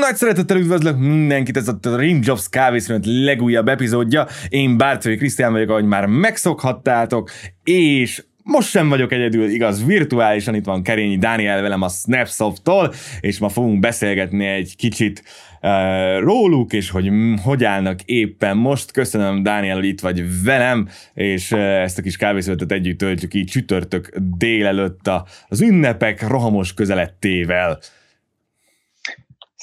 Nagy 0.00 0.16
szeretettel 0.16 0.56
üdvözlök 0.56 0.98
mindenkit, 0.98 1.56
ez 1.56 1.68
a 1.68 1.72
Dream 1.72 2.18
Jobs 2.22 2.48
kávészünet 2.48 3.06
legújabb 3.06 3.68
epizódja. 3.68 4.26
Én 4.48 4.76
Bárcai 4.76 5.16
Krisztián 5.16 5.52
vagyok, 5.52 5.70
ahogy 5.70 5.84
már 5.84 6.06
megszokhattátok, 6.06 7.30
és 7.64 8.22
most 8.42 8.68
sem 8.68 8.88
vagyok 8.88 9.12
egyedül, 9.12 9.48
igaz, 9.48 9.84
virtuálisan 9.84 10.54
itt 10.54 10.64
van 10.64 10.82
Kerényi 10.82 11.18
Dániel 11.18 11.62
velem 11.62 11.82
a 11.82 11.88
Snapsoft-tól, 11.88 12.92
és 13.20 13.38
ma 13.38 13.48
fogunk 13.48 13.80
beszélgetni 13.80 14.46
egy 14.46 14.76
kicsit 14.76 15.22
uh, 15.62 15.70
róluk, 16.20 16.72
és 16.72 16.90
hogy 16.90 17.10
hogy 17.42 17.64
állnak 17.64 18.02
éppen 18.02 18.56
most. 18.56 18.92
Köszönöm, 18.92 19.42
Dániel, 19.42 19.76
hogy 19.76 19.84
itt 19.86 20.00
vagy 20.00 20.42
velem, 20.44 20.88
és 21.14 21.50
uh, 21.50 21.60
ezt 21.60 21.98
a 21.98 22.02
kis 22.02 22.16
kávészületet 22.16 22.72
együtt 22.72 22.98
töltjük 22.98 23.34
így 23.34 23.46
csütörtök 23.46 24.12
délelőtt 24.38 25.10
az 25.48 25.60
ünnepek 25.60 26.28
rohamos 26.28 26.74
közelettével. 26.74 27.78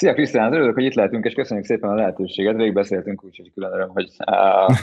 Szia 0.02 0.14
Krisztián, 0.14 0.54
örülök, 0.54 0.74
hogy 0.74 0.84
itt 0.84 0.94
lehetünk, 0.94 1.26
és 1.26 1.34
köszönjük 1.34 1.66
szépen 1.66 1.90
a 1.90 1.94
lehetőséget. 1.94 2.56
Végig 2.56 2.74
beszéltünk, 2.74 3.24
úgyhogy 3.24 3.52
külön 3.54 3.72
öröm, 3.72 3.90
hogy 3.90 4.10
uh, 4.28 4.76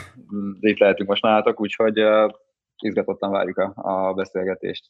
itt 0.71 0.77
lehetünk 0.79 1.09
most 1.09 1.21
nálatok, 1.21 1.61
úgyhogy 1.61 2.01
uh, 2.01 2.31
izgatottan 2.77 3.31
várjuk 3.31 3.57
a, 3.57 3.73
a 3.75 4.13
beszélgetést. 4.13 4.85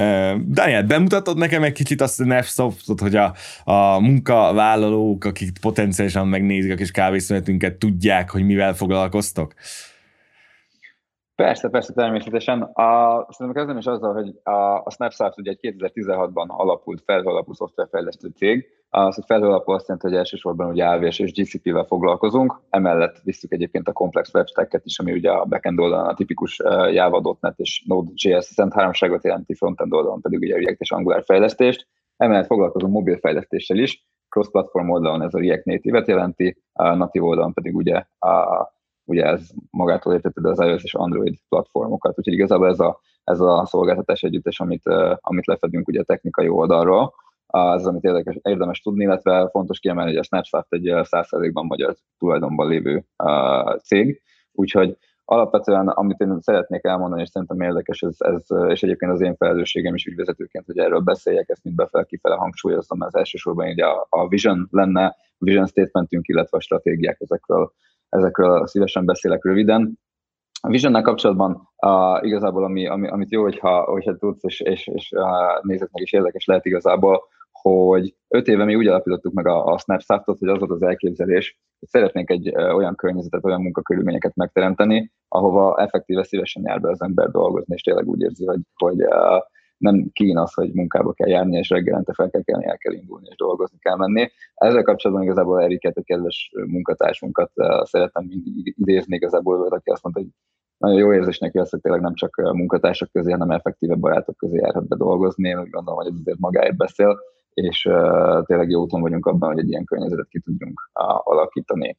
Uh, 0.00 0.40
Daniel, 0.46 0.82
bemutatod 0.82 1.36
nekem 1.36 1.62
egy 1.62 1.72
kicsit 1.72 2.00
azt 2.00 2.20
a 2.20 2.24
Nefsoftot, 2.24 3.00
hogy 3.00 3.16
a, 3.16 3.32
a 3.64 4.00
munkavállalók, 4.00 5.24
akik 5.24 5.60
potenciálisan 5.60 6.28
megnézik 6.28 6.72
a 6.72 6.76
kis 6.76 6.90
kávészünetünket, 6.90 7.78
tudják, 7.78 8.30
hogy 8.30 8.44
mivel 8.44 8.74
foglalkoztok? 8.74 9.54
Persze, 11.34 11.68
persze, 11.68 11.92
természetesen. 11.92 12.62
A, 12.62 13.26
szerintem 13.30 13.62
kezdem 13.62 13.78
is 13.78 13.86
azzal, 13.86 14.14
hogy 14.14 14.40
a, 14.42 14.82
a 14.84 14.90
Snapsoft 14.90 15.38
ugye 15.38 15.50
egy 15.50 15.74
2016-ban 15.78 16.46
alapult 16.46 17.02
felhőalapú 17.04 17.52
szoftverfejlesztő 17.52 18.28
cég. 18.36 18.77
Az, 18.90 19.14
hogy 19.14 19.24
felhőalapú 19.26 19.72
azt 19.72 19.88
jelenti, 19.88 20.08
hogy 20.08 20.16
elsősorban 20.16 20.68
ugye 20.68 20.84
AWS 20.84 21.18
és 21.18 21.32
GCP-vel 21.32 21.84
foglalkozunk, 21.84 22.60
emellett 22.70 23.20
visszük 23.22 23.52
egyébként 23.52 23.88
a 23.88 23.92
komplex 23.92 24.34
webstack 24.34 24.80
is, 24.84 24.98
ami 24.98 25.12
ugye 25.12 25.30
a 25.30 25.44
backend 25.44 25.80
oldalon 25.80 26.08
a 26.08 26.14
tipikus 26.14 26.58
Java.NET 26.90 27.58
és 27.58 27.84
Node.js 27.86 28.44
szent 28.44 28.72
háromságot 28.72 29.24
jelenti, 29.24 29.54
frontend 29.54 29.92
oldalon 29.92 30.20
pedig 30.20 30.38
ugye 30.38 30.56
React 30.56 30.80
és 30.80 30.90
Angular 30.90 31.24
fejlesztést. 31.24 31.86
Emellett 32.16 32.46
foglalkozunk 32.46 32.92
mobil 32.92 33.16
fejlesztéssel 33.16 33.76
is, 33.76 34.06
cross-platform 34.28 34.90
oldalon 34.90 35.22
ez 35.22 35.34
a 35.34 35.38
React 35.38 35.64
Native-et 35.64 36.06
jelenti, 36.06 36.62
a 36.72 36.94
natív 36.94 37.24
oldalon 37.24 37.52
pedig 37.52 37.76
ugye 37.76 38.04
a 38.18 38.76
ugye 39.04 39.24
ez 39.24 39.48
magától 39.70 40.12
értetted 40.12 40.44
az 40.44 40.60
iOS 40.60 40.82
és 40.82 40.94
Android 40.94 41.34
platformokat, 41.48 42.18
úgyhogy 42.18 42.34
igazából 42.34 42.68
ez 42.68 42.80
a, 42.80 43.00
ez 43.24 43.40
a 43.40 43.66
szolgáltatás 43.66 44.22
együttes, 44.22 44.60
amit, 44.60 44.82
amit 45.20 45.46
lefedünk 45.46 45.88
ugye 45.88 46.00
a 46.00 46.04
technikai 46.04 46.48
oldalról, 46.48 47.14
az, 47.50 47.86
amit 47.86 48.04
érdekes, 48.04 48.38
érdemes 48.42 48.80
tudni, 48.80 49.04
illetve 49.04 49.48
fontos 49.50 49.78
kiemelni, 49.78 50.10
hogy 50.10 50.18
a 50.18 50.22
Snapchat 50.22 50.66
egy 50.68 50.82
100%-ban 50.84 51.66
magyar 51.66 51.94
tulajdonban 52.18 52.68
lévő 52.68 53.04
cég, 53.82 54.22
úgyhogy 54.52 54.96
alapvetően, 55.24 55.88
amit 55.88 56.20
én 56.20 56.40
szeretnék 56.40 56.84
elmondani, 56.84 57.22
és 57.22 57.28
szerintem 57.28 57.60
érdekes, 57.60 58.02
ez, 58.02 58.16
ez, 58.18 58.44
és 58.68 58.82
egyébként 58.82 59.12
az 59.12 59.20
én 59.20 59.36
felelősségem 59.36 59.94
is 59.94 60.06
ügyvezetőként, 60.06 60.66
hogy 60.66 60.78
erről 60.78 61.00
beszéljek, 61.00 61.48
ezt 61.48 61.64
mind 61.64 61.76
befele 61.76 62.04
kifele 62.04 62.34
hangsúlyozom, 62.34 63.00
az 63.00 63.16
elsősorban 63.16 63.68
ugye 63.68 63.84
a, 63.84 64.06
a 64.08 64.28
vision 64.28 64.68
lenne, 64.70 65.16
vision 65.38 65.66
statementünk, 65.66 66.28
illetve 66.28 66.56
a 66.56 66.60
stratégiák 66.60 67.20
ezekről 67.20 67.72
ezekről 68.08 68.66
szívesen 68.66 69.04
beszélek 69.04 69.44
röviden. 69.44 69.98
A 70.60 70.68
Visionnel 70.68 71.02
kapcsolatban 71.02 71.68
uh, 71.76 72.26
igazából, 72.26 72.64
ami, 72.64 72.86
ami, 72.86 73.08
amit 73.08 73.30
jó, 73.30 73.42
hogyha, 73.42 73.82
hogyha 73.82 74.16
tudsz, 74.16 74.44
és, 74.44 74.60
és, 74.60 74.86
és 74.86 75.12
uh, 75.12 75.62
nézek 75.62 75.90
meg 75.92 76.02
is 76.02 76.12
érdekes 76.12 76.44
lehet 76.44 76.64
igazából, 76.64 77.22
hogy 77.60 78.16
öt 78.28 78.46
éve 78.46 78.64
mi 78.64 78.74
úgy 78.74 78.86
alapítottuk 78.86 79.32
meg 79.32 79.46
a, 79.46 79.64
a 79.64 79.78
Snapsoftot, 79.78 80.38
hogy 80.38 80.48
az 80.48 80.58
volt 80.58 80.70
az 80.70 80.82
elképzelés, 80.82 81.60
hogy 81.78 81.88
szeretnénk 81.88 82.30
egy 82.30 82.56
olyan 82.56 82.94
környezetet, 82.94 83.44
olyan 83.44 83.62
munkakörülményeket 83.62 84.34
megteremteni, 84.34 85.12
ahova 85.28 85.76
effektíve 85.80 86.22
szívesen 86.22 86.62
jár 86.66 86.80
be 86.80 86.90
az 86.90 87.02
ember 87.02 87.30
dolgozni, 87.30 87.74
és 87.74 87.82
tényleg 87.82 88.08
úgy 88.08 88.20
érzi, 88.20 88.46
hogy, 88.46 88.60
hogy 88.74 88.96
nem 89.78 90.10
kín 90.12 90.38
az, 90.38 90.54
hogy 90.54 90.72
munkába 90.72 91.12
kell 91.12 91.28
járni, 91.28 91.56
és 91.56 91.68
reggelente 91.68 92.12
fel 92.12 92.30
kell 92.30 92.42
kelni, 92.42 92.66
el 92.66 92.78
kell 92.78 92.92
indulni, 92.92 93.26
és 93.28 93.36
dolgozni 93.36 93.78
kell 93.78 93.96
menni. 93.96 94.30
Ezzel 94.54 94.82
kapcsolatban 94.82 95.24
igazából 95.26 95.62
Eriket, 95.62 95.96
a 95.96 96.02
kedves 96.02 96.52
munkatársunkat 96.66 97.50
szeretem 97.82 98.24
mindig 98.24 98.74
idézni, 98.78 99.16
igazából 99.16 99.56
volt, 99.56 99.72
aki 99.72 99.90
azt 99.90 100.02
mondta, 100.02 100.20
hogy 100.20 100.30
nagyon 100.78 100.98
jó 100.98 101.14
érzés 101.14 101.38
neki 101.38 101.58
az, 101.58 101.70
hogy 101.70 101.80
tényleg 101.80 102.00
nem 102.00 102.14
csak 102.14 102.36
munkatársak 102.36 103.10
közé, 103.12 103.30
hanem 103.30 103.50
effektíve 103.50 103.94
barátok 103.94 104.36
közé 104.36 104.56
járhat 104.56 104.88
be 104.88 104.96
dolgozni. 104.96 105.48
Én 105.48 105.60
úgy 105.60 105.70
gondolom, 105.70 105.98
hogy 105.98 106.12
ez 106.12 106.18
azért 106.20 106.38
magáért 106.38 106.76
beszél, 106.76 107.18
és 107.60 107.84
uh, 107.84 108.44
tényleg 108.44 108.70
jó 108.70 108.80
úton 108.80 109.00
vagyunk 109.00 109.26
abban, 109.26 109.48
hogy 109.48 109.58
egy 109.58 109.68
ilyen 109.68 109.84
környezetet 109.84 110.28
ki 110.28 110.40
tudjunk 110.40 110.90
uh, 110.94 111.28
alakítani. 111.28 111.96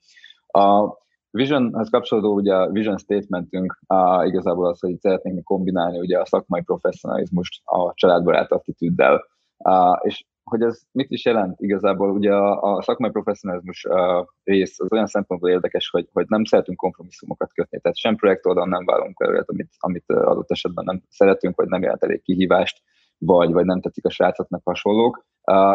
A 0.47 0.97
Visionhez 1.31 1.89
kapcsolódó 1.89 2.33
ugye 2.33 2.55
a 2.55 2.69
vision 2.69 2.97
statementünk 2.97 3.79
uh, 3.87 4.27
igazából 4.27 4.67
az, 4.67 4.79
hogy 4.79 4.99
szeretnénk 4.99 5.43
kombinálni 5.43 5.99
ugye 5.99 6.19
a 6.19 6.25
szakmai 6.25 6.61
professzionalizmust 6.61 7.61
a 7.65 7.93
családbarát 7.93 8.51
attitűddel. 8.51 9.25
Uh, 9.57 9.97
és 10.01 10.25
hogy 10.43 10.61
ez 10.61 10.81
mit 10.91 11.11
is 11.11 11.25
jelent 11.25 11.59
igazából, 11.59 12.11
ugye 12.11 12.33
a, 12.33 12.75
a 12.75 12.81
szakmai 12.81 13.09
professzionalizmus 13.09 13.85
uh, 13.89 14.25
rész 14.43 14.79
az 14.79 14.91
olyan 14.91 15.05
szempontból 15.05 15.49
érdekes, 15.49 15.89
hogy, 15.89 16.09
hogy 16.13 16.25
nem 16.27 16.43
szeretünk 16.43 16.77
kompromisszumokat 16.77 17.53
kötni, 17.53 17.79
tehát 17.79 17.97
sem 17.97 18.15
projekt 18.15 18.45
oldalon 18.45 18.69
nem 18.69 18.85
válunk 18.85 19.19
el 19.19 19.29
olyat, 19.29 19.49
amit, 19.49 19.69
amit 19.77 20.09
adott 20.09 20.51
esetben 20.51 20.85
nem 20.85 21.01
szeretünk, 21.09 21.55
vagy 21.55 21.67
nem 21.67 21.81
jelent 21.81 22.03
elég 22.03 22.21
kihívást, 22.21 22.81
vagy, 23.19 23.51
vagy 23.51 23.65
nem 23.65 23.81
tetszik 23.81 24.05
a 24.05 24.09
srácoknak 24.09 24.61
hasonlók, 24.63 25.25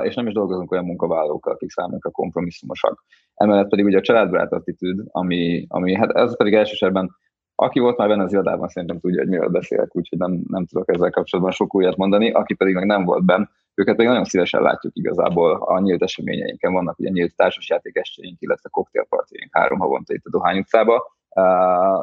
és 0.03 0.15
nem 0.15 0.27
is 0.27 0.33
dolgozunk 0.33 0.73
olyan 0.73 0.85
munkavállalókkal, 0.85 1.53
akik 1.53 1.71
számunkra 1.71 2.11
kompromisszumosak. 2.11 3.05
Emellett 3.35 3.69
pedig 3.69 3.85
ugye 3.85 3.99
a 3.99 4.01
családbarát 4.01 4.53
attitűd, 4.53 5.01
ami, 5.07 5.67
ami 5.69 5.95
hát 5.95 6.11
ez 6.11 6.37
pedig 6.37 6.55
elsősorban 6.55 7.17
aki 7.57 7.79
volt 7.79 7.97
már 7.97 8.09
benne 8.09 8.23
az 8.23 8.33
irodában, 8.33 8.69
szerintem 8.69 9.01
tudja, 9.01 9.21
hogy 9.21 9.29
miről 9.29 9.49
beszélek, 9.49 9.97
úgyhogy 9.97 10.19
nem, 10.19 10.41
nem 10.49 10.67
tudok 10.67 10.95
ezzel 10.95 11.11
kapcsolatban 11.11 11.55
sok 11.55 11.75
újat 11.75 11.97
mondani. 11.97 12.31
Aki 12.31 12.55
pedig 12.55 12.75
meg 12.75 12.87
nem 12.87 13.05
volt 13.05 13.25
benne, 13.25 13.51
őket 13.75 13.95
pedig 13.95 14.11
nagyon 14.11 14.25
szívesen 14.25 14.63
látjuk 14.63 14.97
igazából 14.97 15.53
a 15.53 15.81
nyílt 15.81 16.03
eseményeinken. 16.03 16.73
Vannak 16.73 16.99
ugye 16.99 17.11
nyílt 17.11 17.37
társasjáték 17.37 17.97
estjeink, 17.97 18.41
illetve 18.41 18.69
koktélpartjaink 18.69 19.49
három 19.53 19.79
havonta 19.79 20.15
itt 20.15 20.25
a 20.25 20.31
Dohány 20.31 20.59
utcába. 20.59 20.95
Uh, 20.95 21.45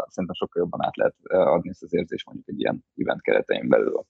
szerintem 0.07 0.33
sokkal 0.33 0.61
jobban 0.61 0.85
át 0.85 0.95
lehet 0.95 1.15
adni 1.27 1.69
ezt 1.69 1.83
az 1.83 1.93
érzést 1.93 2.25
mondjuk 2.25 2.47
egy 2.47 2.59
ilyen 2.59 2.85
event 2.95 3.21
keretein 3.21 3.69
belül. 3.69 4.05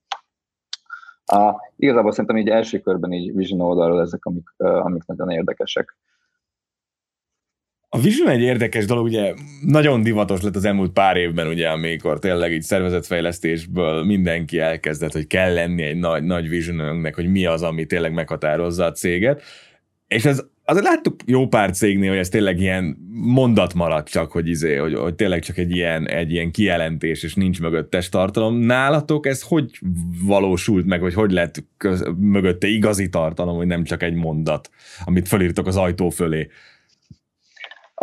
Uh, 1.35 1.55
igazából 1.75 2.11
szerintem 2.11 2.37
így 2.37 2.47
első 2.47 2.79
körben 2.79 3.11
így 3.11 3.35
vision 3.35 3.61
oldalról 3.61 4.01
ezek, 4.01 4.25
amik, 4.25 4.49
amik 4.57 5.05
nagyon 5.05 5.29
érdekesek. 5.29 5.97
A 7.93 7.99
Vision 7.99 8.29
egy 8.29 8.41
érdekes 8.41 8.85
dolog, 8.85 9.03
ugye 9.03 9.33
nagyon 9.65 10.01
divatos 10.01 10.41
lett 10.41 10.55
az 10.55 10.65
elmúlt 10.65 10.91
pár 10.91 11.17
évben, 11.17 11.47
ugye, 11.47 11.69
amikor 11.69 12.19
tényleg 12.19 12.51
így 12.51 12.61
szervezetfejlesztésből 12.61 14.03
mindenki 14.03 14.59
elkezdett, 14.59 15.11
hogy 15.11 15.27
kell 15.27 15.53
lenni 15.53 15.83
egy 15.83 15.97
nagy, 15.97 16.23
nagy 16.23 16.49
visionönknek, 16.49 17.15
hogy 17.15 17.31
mi 17.31 17.45
az, 17.45 17.63
ami 17.63 17.85
tényleg 17.85 18.13
meghatározza 18.13 18.85
a 18.85 18.91
céget. 18.91 19.41
És 20.07 20.25
ez 20.25 20.43
azért 20.65 20.85
láttuk 20.85 21.15
jó 21.25 21.47
pár 21.47 21.71
cégnél, 21.71 22.09
hogy 22.09 22.17
ez 22.17 22.29
tényleg 22.29 22.59
ilyen 22.59 22.97
mondat 23.11 23.73
maradt 23.73 24.09
csak, 24.09 24.31
hogy, 24.31 24.47
izé, 24.47 24.75
hogy, 24.75 24.93
hogy 24.93 25.15
tényleg 25.15 25.41
csak 25.41 25.57
egy 25.57 25.71
ilyen, 25.71 26.07
egy 26.07 26.31
ilyen 26.31 26.51
kijelentés, 26.51 27.23
és 27.23 27.33
nincs 27.33 27.61
mögöttes 27.61 28.09
tartalom. 28.09 28.55
Nálatok 28.55 29.25
ez 29.25 29.41
hogy 29.41 29.79
valósult 30.25 30.85
meg, 30.85 31.01
hogy 31.01 31.13
hogy 31.13 31.31
lett 31.31 31.63
köz, 31.77 32.03
mögötte 32.17 32.67
igazi 32.67 33.09
tartalom, 33.09 33.55
hogy 33.55 33.67
nem 33.67 33.83
csak 33.83 34.03
egy 34.03 34.13
mondat, 34.13 34.69
amit 35.05 35.27
fölírtok 35.27 35.67
az 35.67 35.77
ajtó 35.77 36.09
fölé? 36.09 36.47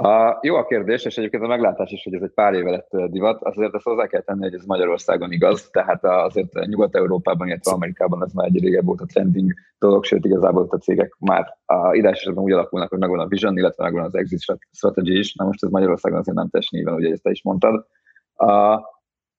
A, 0.02 0.38
jó 0.42 0.54
a 0.54 0.66
kérdés, 0.66 1.04
és 1.04 1.18
egyébként 1.18 1.42
a 1.42 1.46
meglátás 1.46 1.90
is, 1.90 2.04
hogy 2.04 2.14
ez 2.14 2.22
egy 2.22 2.32
pár 2.34 2.54
éve 2.54 2.70
lett 2.70 3.10
divat, 3.10 3.42
azért 3.42 3.74
ezt 3.74 3.84
hozzá 3.84 4.06
kell 4.06 4.20
tenni, 4.20 4.42
hogy 4.42 4.54
ez 4.54 4.64
Magyarországon 4.64 5.32
igaz, 5.32 5.70
tehát 5.70 6.04
azért 6.04 6.66
Nyugat-Európában, 6.66 7.46
illetve 7.46 7.72
Amerikában 7.72 8.22
ez 8.24 8.32
már 8.32 8.46
egy 8.46 8.60
régebb 8.60 8.88
a 8.88 9.04
trending 9.06 9.52
dolog, 9.78 10.04
sőt 10.04 10.24
igazából 10.24 10.66
a 10.70 10.76
cégek 10.76 11.16
már 11.18 11.58
a 11.64 11.94
írás 11.94 12.26
úgy 12.26 12.52
alakulnak, 12.52 12.88
hogy 12.88 12.98
megvan 12.98 13.18
a 13.18 13.26
vision, 13.26 13.58
illetve 13.58 13.84
megvan 13.84 14.04
az 14.04 14.14
exit 14.14 14.58
strategy 14.72 15.08
is, 15.08 15.34
na 15.34 15.44
most 15.44 15.64
ez 15.64 15.70
Magyarországon 15.70 16.18
azért 16.18 16.36
nem 16.36 16.48
teljesen 16.48 16.78
nyilván, 16.78 16.98
ugye 17.00 17.12
ezt 17.12 17.22
te 17.22 17.30
is 17.30 17.42
mondtad. 17.42 17.86
A, 18.34 18.72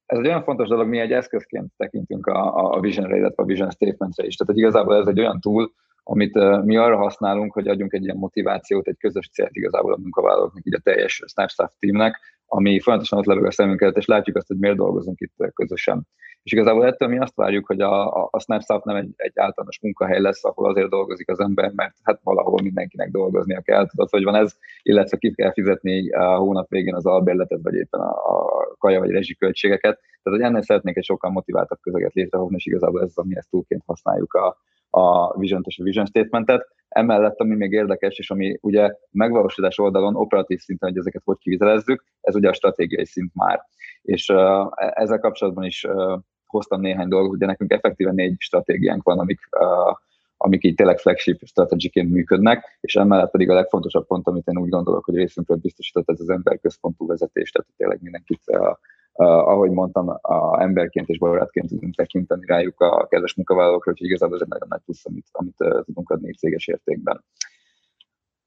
ez 0.06 0.18
egy 0.18 0.28
olyan 0.28 0.44
fontos 0.44 0.68
dolog, 0.68 0.88
mi 0.88 1.00
egy 1.00 1.12
eszközként 1.12 1.72
tekintünk 1.78 2.28
a, 2.28 2.72
a 2.76 2.80
vision-re, 2.80 3.18
illetve 3.18 3.44
a 3.44 3.46
vision 3.46 3.70
statementre 3.70 4.26
is. 4.26 4.36
Tehát 4.36 4.62
igazából 4.62 4.96
ez 4.96 5.08
egy 5.08 5.20
olyan 5.20 5.40
tool, 5.40 5.72
amit 6.10 6.64
mi 6.64 6.78
arra 6.78 6.98
használunk, 6.98 7.54
hogy 7.54 7.68
adjunk 7.68 7.94
egy 7.94 8.04
ilyen 8.04 8.18
motivációt, 8.18 8.88
egy 8.88 8.98
közös 8.98 9.30
célt 9.30 9.56
igazából 9.56 9.94
a 9.94 9.98
munkavállalóknak, 9.98 10.66
így 10.66 10.74
a 10.74 10.80
teljes 10.84 11.24
Snapstaff 11.26 11.72
teamnek, 11.80 12.20
ami 12.46 12.80
folyamatosan 12.80 13.20
ott 13.20 13.26
levő 13.26 13.46
a 13.46 13.52
szemünket, 13.52 13.98
és 13.98 14.06
látjuk 14.06 14.36
azt, 14.36 14.48
hogy 14.48 14.58
miért 14.58 14.76
dolgozunk 14.76 15.20
itt 15.20 15.54
közösen. 15.54 16.08
És 16.44 16.52
igazából 16.52 16.86
ettől 16.86 17.10
mi 17.10 17.20
azt 17.20 17.36
várjuk, 17.36 17.66
hogy 17.66 17.82
a, 17.82 18.24
a, 18.32 18.40
Snapstaff 18.40 18.84
nem 18.84 18.96
egy, 18.96 19.10
egy 19.16 19.32
általános 19.36 19.80
munkahely 19.82 20.22
lesz, 20.22 20.46
ahol 20.46 20.70
azért 20.70 20.90
dolgozik 20.90 21.30
az 21.30 21.40
ember, 21.40 21.72
mert 21.76 21.96
hát 22.04 22.20
valahol 22.24 22.62
mindenkinek 22.62 23.12
dolgoznia 23.12 23.62
kell, 23.62 23.88
tudod, 23.88 24.10
hogy 24.10 24.24
van 24.24 24.36
ez, 24.36 24.58
illetve 24.82 25.18
ki 25.18 25.34
kell 25.34 25.54
fizetni 25.54 26.12
a 26.12 26.36
hónap 26.36 26.70
végén 26.70 26.96
az 26.96 27.06
albérletet, 27.06 27.60
vagy 27.64 27.74
éppen 27.74 28.00
a, 28.00 28.12
a 28.12 28.76
kaja 28.78 29.00
vagy 29.00 29.12
rezsiköltségeket. 29.12 30.00
Tehát, 30.24 30.40
hogy 30.40 30.42
ennél 30.42 30.62
szeretnénk 30.62 30.98
egy 30.98 31.04
sokkal 31.04 31.32
motiváltabb 31.32 31.80
közeget 31.82 32.14
létrehozni, 32.14 32.56
és 32.56 32.66
igazából 32.66 33.02
ez 33.02 33.08
az, 33.08 33.18
ami 33.18 33.38
ezt 33.38 33.50
túlként 33.50 33.84
használjuk 33.86 34.34
a, 34.34 34.58
a 34.90 35.38
vision 35.38 35.62
és 35.66 35.80
a 35.80 35.84
vision 35.84 36.06
statementet. 36.06 36.68
Emellett, 36.88 37.40
ami 37.40 37.56
még 37.56 37.72
érdekes, 37.72 38.18
és 38.18 38.30
ami 38.30 38.58
ugye 38.62 38.92
megvalósítás 39.12 39.78
oldalon 39.78 40.16
operatív 40.16 40.60
szinten, 40.60 40.90
hogy 40.90 40.98
ezeket 40.98 41.22
hogy 41.26 41.38
kivitelezzük, 41.38 42.04
ez 42.22 42.36
ugye 42.36 42.50
a 42.50 42.54
stratégiai 42.54 43.06
szint 43.06 43.32
már. 43.34 43.62
És 44.02 44.30
uh, 44.30 44.68
ezzel 44.78 45.20
kapcsolatban 45.20 45.64
is 45.64 45.84
uh, 45.84 46.20
hoztam 46.46 46.82
néhány 46.82 47.08
dolgot, 47.08 47.32
ugye 47.32 47.46
nekünk 47.46 47.74
effektíven 47.74 48.16
négy 48.16 48.36
stratégiánk 48.38 49.04
van, 49.04 49.20
amik 49.20 49.40
uh, 49.60 49.98
amik 50.42 50.64
így 50.64 50.76
tényleg 50.76 50.98
flagship 50.98 51.46
strategiként 51.46 52.12
működnek, 52.12 52.78
és 52.82 52.96
emellett 52.96 53.32
pedig 53.32 53.50
a 53.50 53.54
legfontosabb 53.54 54.08
pont, 54.08 54.28
amit 54.28 54.48
én 54.48 54.58
úgy 54.58 54.70
gondolok, 54.70 55.06
hogy 55.06 55.16
részünkről 55.16 55.58
biztosított 55.58 56.10
ez 56.10 56.20
az 56.20 56.30
emberközpontú 56.30 57.08
vezetés, 57.08 57.52
tehát 57.52 57.68
tényleg 57.78 58.02
mindenkit, 58.02 58.42
uh, 58.46 58.76
ahogy 59.20 59.72
mondtam, 59.72 60.08
a 60.22 60.62
emberként 60.62 61.08
és 61.10 61.18
barátként 61.18 61.68
tudunk 61.68 61.96
tekinteni 61.96 62.46
rájuk 62.46 62.80
a 62.82 63.08
kedves 63.08 63.36
munkavállalókra, 63.36 63.92
hogy 63.92 64.06
igazából 64.06 64.36
ez 64.36 64.42
egy 64.42 64.48
nagyon 64.48 64.68
nagy 64.70 64.82
plusz, 64.86 65.06
amit, 65.06 65.28
amit 65.32 65.56
uh, 65.60 65.84
tudunk 65.84 66.10
adni 66.10 66.34
céges 66.34 66.68
értékben. 66.68 67.24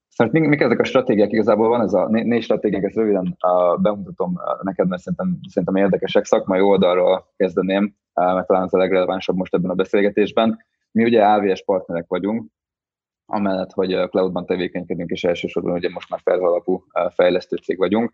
Szóval 0.09 0.33
mik, 0.33 0.49
mik 0.49 0.61
ezek 0.61 0.79
a 0.79 0.85
stratégiák? 0.85 1.33
Igazából 1.33 1.69
van 1.69 1.81
ez 1.81 1.93
a 1.93 2.09
négy 2.09 2.43
stratégiák, 2.43 2.83
ezt 2.83 2.97
röviden 2.97 3.37
uh, 3.47 3.81
bemutatom 3.81 4.33
uh, 4.33 4.63
neked, 4.63 4.89
mert 4.89 5.03
szerintem, 5.03 5.39
szerintem 5.49 5.77
érdekesek. 5.77 6.25
Szakmai 6.25 6.61
oldalról 6.61 7.27
kezdeném, 7.37 7.97
uh, 8.15 8.35
mert 8.35 8.47
talán 8.47 8.65
ez 8.65 8.73
a 8.73 8.79
legrelevánsabb 8.79 9.37
most 9.37 9.55
ebben 9.55 9.71
a 9.71 9.75
beszélgetésben. 9.75 10.59
Mi 10.91 11.05
ugye 11.05 11.25
AVS 11.25 11.65
partnerek 11.65 12.05
vagyunk, 12.09 12.51
amellett, 13.27 13.73
hogy 13.73 14.09
cloudban 14.09 14.47
tevékenykedünk, 14.47 15.11
és 15.11 15.25
elsősorban 15.25 15.73
ugye 15.73 15.89
most 15.89 16.11
már 16.11 16.21
felhalapú 16.25 16.85
fejlesztő 17.15 17.57
cég 17.57 17.79
vagyunk. 17.79 18.13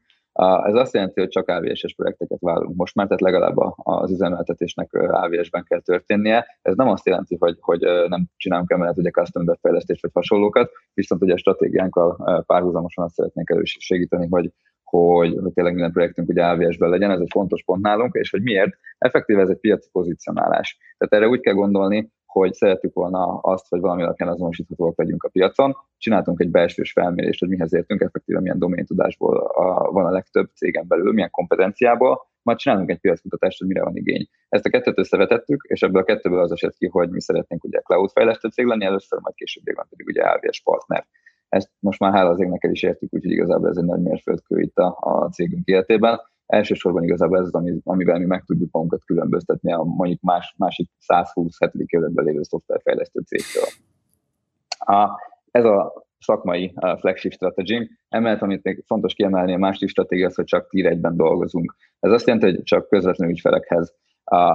Ez 0.64 0.74
azt 0.74 0.94
jelenti, 0.94 1.20
hogy 1.20 1.28
csak 1.28 1.48
AVS-es 1.48 1.94
projekteket 1.94 2.38
vállalunk 2.40 2.76
most 2.76 2.94
már, 2.94 3.06
tehát 3.06 3.20
legalább 3.20 3.56
az 3.76 4.10
üzemeltetésnek 4.10 4.92
AVS-ben 4.92 5.64
kell 5.68 5.80
történnie. 5.80 6.58
Ez 6.62 6.76
nem 6.76 6.88
azt 6.88 7.06
jelenti, 7.06 7.36
hogy, 7.38 7.56
hogy 7.60 7.80
nem 8.08 8.26
csinálunk 8.36 8.70
emellett 8.70 8.96
ugye 8.96 9.10
custom 9.10 9.44
fejlesztést 9.60 10.02
vagy 10.02 10.10
hasonlókat, 10.14 10.70
viszont 10.94 11.22
ugye 11.22 11.32
a 11.32 11.38
stratégiánkkal 11.38 12.42
párhuzamosan 12.46 13.04
azt 13.04 13.14
szeretnénk 13.14 13.50
elősegíteni, 13.50 14.26
hogy 14.30 14.52
hogy, 14.84 15.38
hogy 15.42 15.52
tényleg 15.52 15.72
minden 15.72 15.92
projektünk 15.92 16.28
ugye 16.28 16.44
AVS-ben 16.44 16.90
legyen, 16.90 17.10
ez 17.10 17.20
egy 17.20 17.30
fontos 17.30 17.62
pont 17.64 17.82
nálunk, 17.82 18.14
és 18.14 18.30
hogy 18.30 18.42
miért? 18.42 18.78
Effektíve 18.98 19.40
ez 19.40 19.48
egy 19.48 19.60
piaci 19.60 19.88
pozícionálás. 19.92 20.78
Tehát 20.98 21.14
erre 21.14 21.28
úgy 21.32 21.40
kell 21.40 21.54
gondolni, 21.54 22.12
hogy 22.28 22.52
szerettük 22.52 22.94
volna 22.94 23.38
azt, 23.38 23.68
hogy 23.68 23.80
valami 23.80 24.02
alapján 24.02 24.28
azonosíthatóak 24.28 24.98
legyünk 24.98 25.22
a 25.22 25.28
piacon. 25.28 25.76
Csináltunk 25.96 26.40
egy 26.40 26.50
belsős 26.50 26.92
felmérést, 26.92 27.40
hogy 27.40 27.48
mihez 27.48 27.74
értünk, 27.74 28.00
effektíven 28.00 28.42
milyen 28.42 28.58
doméntudásból 28.58 29.36
a, 29.36 29.90
van 29.90 30.06
a 30.06 30.10
legtöbb 30.10 30.50
cégen 30.54 30.86
belül, 30.88 31.12
milyen 31.12 31.30
kompetenciából, 31.30 32.26
majd 32.42 32.58
csinálunk 32.58 32.90
egy 32.90 33.00
piackutatást, 33.00 33.58
hogy 33.58 33.68
mire 33.68 33.82
van 33.82 33.96
igény. 33.96 34.28
Ezt 34.48 34.66
a 34.66 34.70
kettőt 34.70 34.98
összevetettük, 34.98 35.62
és 35.68 35.82
ebből 35.82 36.02
a 36.02 36.04
kettőből 36.04 36.40
az 36.40 36.52
esett 36.52 36.76
ki, 36.76 36.86
hogy 36.86 37.10
mi 37.10 37.20
szeretnénk 37.20 37.64
ugye 37.64 37.80
cloud 37.80 38.10
fejlesztő 38.10 38.48
cég 38.48 38.66
lenni, 38.66 38.84
először 38.84 39.18
majd 39.20 39.34
később 39.34 39.64
pedig 39.64 40.06
ugye 40.06 40.22
AWS 40.22 40.60
partner. 40.62 41.06
Ezt 41.48 41.70
most 41.78 42.00
már 42.00 42.12
hála 42.12 42.30
az 42.30 42.40
égnek 42.40 42.64
el 42.64 42.70
is 42.70 42.82
értük, 42.82 43.14
úgyhogy 43.14 43.30
igazából 43.30 43.68
ez 43.68 43.76
egy 43.76 43.84
nagy 43.84 44.02
mérföldkő 44.02 44.60
itt 44.60 44.76
a, 44.76 44.96
a 45.00 45.28
cégünk 45.28 45.66
életében 45.66 46.20
elsősorban 46.48 47.02
igazából 47.02 47.38
ez 47.38 47.44
az, 47.44 47.54
ami, 47.54 47.80
amivel 47.84 48.18
mi 48.18 48.24
meg 48.24 48.44
tudjuk 48.44 48.70
magunkat 48.72 49.04
különböztetni 49.04 49.72
a 49.72 49.82
mondjuk 49.82 50.20
más, 50.20 50.54
másik 50.56 50.90
127. 50.98 51.72
évletben 51.86 52.24
lévő 52.24 52.42
szoftverfejlesztő 52.42 53.20
cégtől. 53.20 53.68
A, 54.78 55.10
ez 55.50 55.64
a 55.64 56.06
szakmai 56.18 56.74
flagship 56.98 57.32
strategy. 57.32 57.90
Emellett, 58.08 58.42
amit 58.42 58.62
még 58.62 58.84
fontos 58.86 59.14
kiemelni, 59.14 59.54
a 59.54 59.58
másik 59.58 59.88
stratégia 59.88 60.26
az, 60.26 60.34
hogy 60.34 60.44
csak 60.44 60.68
tier 60.68 60.92
egyben 60.92 61.16
dolgozunk. 61.16 61.76
Ez 62.00 62.10
azt 62.12 62.26
jelenti, 62.26 62.50
hogy 62.50 62.62
csak 62.62 62.88
közvetlenül 62.88 63.34
ügyfelekhez 63.34 63.94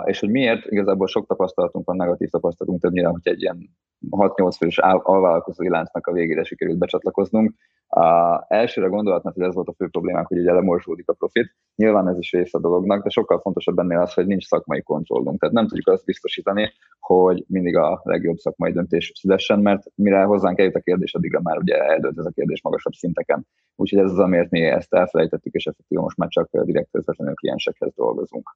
és 0.05 0.19
hogy 0.19 0.29
miért? 0.29 0.65
Igazából 0.65 1.07
sok 1.07 1.27
tapasztalatunk 1.27 1.85
van, 1.85 1.95
negatív 1.95 2.29
tapasztalatunk 2.29 2.81
többnyire, 2.81 3.07
hogy 3.07 3.21
egy 3.23 3.41
ilyen 3.41 3.69
6-8 4.11 4.55
fős 4.57 4.77
alvállalkozói 4.77 5.69
láncnak 5.69 6.07
a 6.07 6.11
végére 6.11 6.43
sikerült 6.43 6.77
becsatlakoznunk. 6.77 7.53
Uh, 7.95 8.43
elsőre 8.47 8.87
gondolatnak, 8.87 9.33
hogy 9.33 9.43
ez 9.43 9.53
volt 9.53 9.67
a 9.67 9.73
fő 9.73 9.87
problémánk, 9.87 10.27
hogy 10.27 10.39
ugye 10.39 10.53
lemorzsódik 10.53 11.09
a 11.09 11.13
profit. 11.13 11.55
Nyilván 11.75 12.07
ez 12.07 12.17
is 12.17 12.31
része 12.31 12.57
a 12.57 12.61
dolognak, 12.61 13.03
de 13.03 13.09
sokkal 13.09 13.39
fontosabb 13.39 13.79
ennél 13.79 13.99
az, 13.99 14.13
hogy 14.13 14.25
nincs 14.25 14.45
szakmai 14.45 14.81
kontrollunk. 14.81 15.39
Tehát 15.39 15.55
nem 15.55 15.67
tudjuk 15.67 15.87
azt 15.87 16.05
biztosítani, 16.05 16.71
hogy 16.99 17.45
mindig 17.47 17.75
a 17.75 18.01
legjobb 18.03 18.37
szakmai 18.37 18.71
döntés 18.71 19.11
szülessen, 19.15 19.59
mert 19.59 19.83
mire 19.95 20.23
hozzánk 20.23 20.59
eljut 20.59 20.75
a 20.75 20.79
kérdés, 20.79 21.13
addigra 21.13 21.39
már 21.41 21.57
ugye 21.57 21.77
eldőlt 21.77 22.17
ez 22.17 22.25
a 22.25 22.31
kérdés 22.31 22.61
magasabb 22.61 22.93
szinteken. 22.93 23.47
Úgyhogy 23.75 23.99
ez 23.99 24.11
az, 24.11 24.19
amiért 24.19 24.49
mi 24.49 24.61
ezt 24.61 24.93
elfelejtettük, 24.93 25.53
és 25.53 25.65
effektív 25.65 25.99
most 25.99 26.17
már 26.17 26.29
csak 26.29 26.49
direkt 26.61 26.91
közvetlenül 26.91 27.33
kliensekhez 27.33 27.93
dolgozunk. 27.95 28.55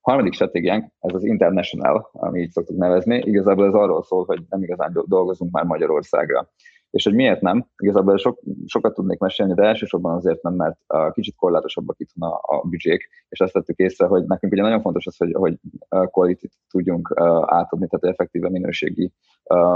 Harmadik 0.00 0.32
stratégiánk, 0.32 0.92
ez 1.00 1.14
az 1.14 1.24
international, 1.24 2.08
ami 2.12 2.40
így 2.40 2.50
szoktuk 2.50 2.76
nevezni. 2.76 3.16
Igazából 3.16 3.66
ez 3.66 3.74
arról 3.74 4.02
szól, 4.02 4.24
hogy 4.24 4.42
nem 4.48 4.62
igazán 4.62 5.04
dolgozunk 5.06 5.52
már 5.52 5.64
Magyarországra. 5.64 6.48
És 6.90 7.04
hogy 7.04 7.14
miért 7.14 7.40
nem? 7.40 7.66
Igazából 7.76 8.16
sok, 8.16 8.40
sokat 8.66 8.94
tudnék 8.94 9.18
mesélni, 9.18 9.54
de 9.54 9.62
elsősorban 9.62 10.14
azért 10.14 10.42
nem, 10.42 10.54
mert 10.54 10.78
uh, 10.94 11.12
kicsit 11.12 11.36
korlátosabbak 11.36 11.98
itt 11.98 12.10
a, 12.18 12.26
a 12.26 12.66
büdzsék, 12.68 13.08
és 13.28 13.40
azt 13.40 13.52
tettük 13.52 13.76
észre, 13.76 14.06
hogy 14.06 14.24
nekünk 14.26 14.52
ugye 14.52 14.62
nagyon 14.62 14.80
fontos 14.80 15.06
az, 15.06 15.16
hogy, 15.16 15.32
hogy 15.32 15.58
quality 15.88 16.44
tudjunk 16.70 17.12
átadni, 17.46 17.86
tehát 17.86 18.04
effektíve 18.04 18.50
minőségi 18.50 19.12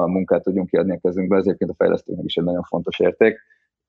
munkát 0.06 0.43
tudjunk 0.43 0.69
kiadni 0.69 0.93
a 0.93 0.99
kezünkbe, 0.99 1.37
ezért 1.37 1.62
a 1.62 1.75
fejlesztőknek 1.76 2.25
is 2.25 2.37
egy 2.37 2.44
nagyon 2.44 2.62
fontos 2.62 3.00
érték 3.00 3.38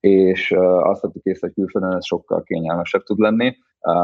és 0.05 0.51
azt 0.81 1.01
vettük 1.01 1.23
észre, 1.23 1.47
hogy 1.47 1.55
külföldön 1.55 1.97
ez 1.97 2.05
sokkal 2.05 2.43
kényelmesebb 2.43 3.03
tud 3.03 3.19
lenni, 3.19 3.57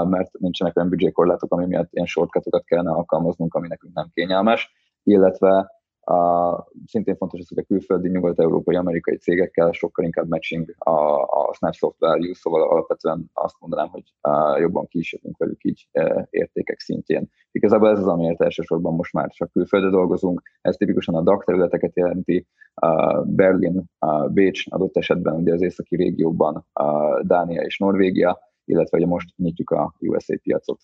mert 0.09 0.39
nincsenek 0.39 0.77
olyan 0.77 0.89
büdzsékorlátok, 0.89 1.51
ami 1.51 1.65
miatt 1.65 1.91
ilyen 1.91 2.05
shortcutokat 2.05 2.65
kellene 2.65 2.91
alkalmaznunk, 2.91 3.53
ami 3.53 3.67
nekünk 3.67 3.93
nem 3.93 4.09
kényelmes, 4.13 4.71
illetve 5.03 5.71
a, 6.01 6.67
szintén 6.85 7.15
fontos 7.15 7.39
az, 7.39 7.47
hogy 7.47 7.57
a 7.57 7.63
külföldi, 7.63 8.09
nyugat-európai, 8.09 8.75
amerikai 8.75 9.17
cégekkel 9.17 9.71
sokkal 9.71 10.05
inkább 10.05 10.27
matching 10.27 10.75
a, 10.77 10.91
a 11.21 11.53
Snap 11.53 11.73
Software 11.73 12.13
value, 12.13 12.33
szóval 12.33 12.61
alapvetően 12.61 13.29
azt 13.33 13.55
mondanám, 13.59 13.87
hogy 13.87 14.03
a, 14.21 14.57
jobban 14.59 14.87
is 14.89 15.15
velük 15.37 15.63
így 15.63 15.87
e, 15.91 16.27
értékek 16.29 16.79
szintjén. 16.79 17.29
Igazából 17.51 17.89
ez 17.89 17.99
az, 17.99 18.07
amiért 18.07 18.41
elsősorban 18.41 18.95
most 18.95 19.13
már 19.13 19.29
csak 19.29 19.51
külföldre 19.51 19.89
dolgozunk, 19.89 20.41
ez 20.61 20.75
tipikusan 20.75 21.15
a 21.15 21.21
DAC 21.21 21.45
területeket 21.45 21.95
jelenti, 21.95 22.47
a 22.73 23.21
Berlin, 23.21 23.83
a 23.99 24.27
Bécs 24.27 24.63
adott 24.69 24.97
esetben 24.97 25.35
ugye 25.35 25.53
az 25.53 25.61
északi 25.61 25.95
régióban, 25.95 26.65
a 26.73 27.21
Dánia 27.23 27.61
és 27.61 27.77
Norvégia, 27.77 28.39
illetve 28.65 28.97
ugye 28.97 29.07
most 29.07 29.33
nyitjuk 29.37 29.69
a 29.69 29.93
USA 29.99 30.37
piacot. 30.41 30.79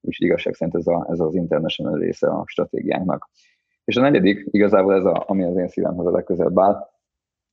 Úgyhogy 0.00 0.26
igazság 0.26 0.54
szerint 0.54 0.76
ez, 0.76 0.86
a, 0.86 1.06
ez 1.10 1.20
az 1.20 1.34
international 1.34 1.98
része 1.98 2.28
a 2.28 2.42
stratégiánknak. 2.46 3.28
És 3.90 3.96
a 3.96 4.00
negyedik, 4.00 4.46
igazából 4.50 4.94
ez, 4.94 5.04
a, 5.04 5.24
ami 5.26 5.44
az 5.44 5.56
én 5.56 5.68
szívemhez 5.68 6.06
a 6.06 6.10
legközelebb 6.10 6.58
áll, 6.58 6.88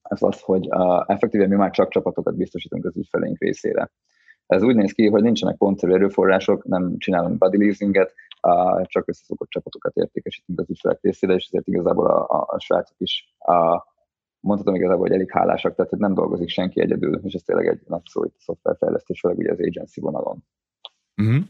ez 0.01 0.21
az, 0.21 0.41
hogy 0.41 0.67
uh, 0.67 1.03
effektíven 1.07 1.49
mi 1.49 1.55
már 1.55 1.71
csak 1.71 1.89
csapatokat 1.89 2.35
biztosítunk 2.35 2.85
az 2.85 2.97
ügyfeleink 2.97 3.39
részére. 3.39 3.91
Ez 4.45 4.63
úgy 4.63 4.75
néz 4.75 4.91
ki, 4.91 5.07
hogy 5.07 5.21
nincsenek 5.21 5.57
pontszerű 5.57 5.93
erőforrások, 5.93 6.63
nem 6.63 6.97
csinálunk 6.97 7.37
body 7.37 7.57
leasinget, 7.57 8.13
csak 8.83 9.07
összeszokott 9.07 9.49
csapatokat 9.49 9.95
értékesítünk 9.95 10.59
az 10.59 10.69
ügyfelek 10.69 10.99
részére, 11.01 11.33
és 11.33 11.45
ezért 11.45 11.67
igazából 11.67 12.07
a, 12.07 12.39
a, 12.39 12.45
a 12.47 12.59
srácok 12.59 12.99
is 12.99 13.35
uh, 13.45 13.81
mondhatom 14.39 14.75
igazából, 14.75 15.01
hogy 15.01 15.15
elég 15.15 15.31
hálásak, 15.31 15.75
tehát 15.75 15.91
hogy 15.91 15.99
nem 15.99 16.13
dolgozik 16.13 16.49
senki 16.49 16.81
egyedül, 16.81 17.19
és 17.23 17.33
ez 17.33 17.41
tényleg 17.41 17.67
egy 17.67 17.81
nagy 17.87 18.05
szó 18.05 18.23
itt 18.23 18.35
a 18.37 18.41
szoftverfejlesztés, 18.41 19.19
főleg 19.19 19.37
ugye 19.37 19.51
az 19.51 19.59
agency 19.59 20.01
vonalon. 20.01 20.43
Uh-huh. 21.21 21.43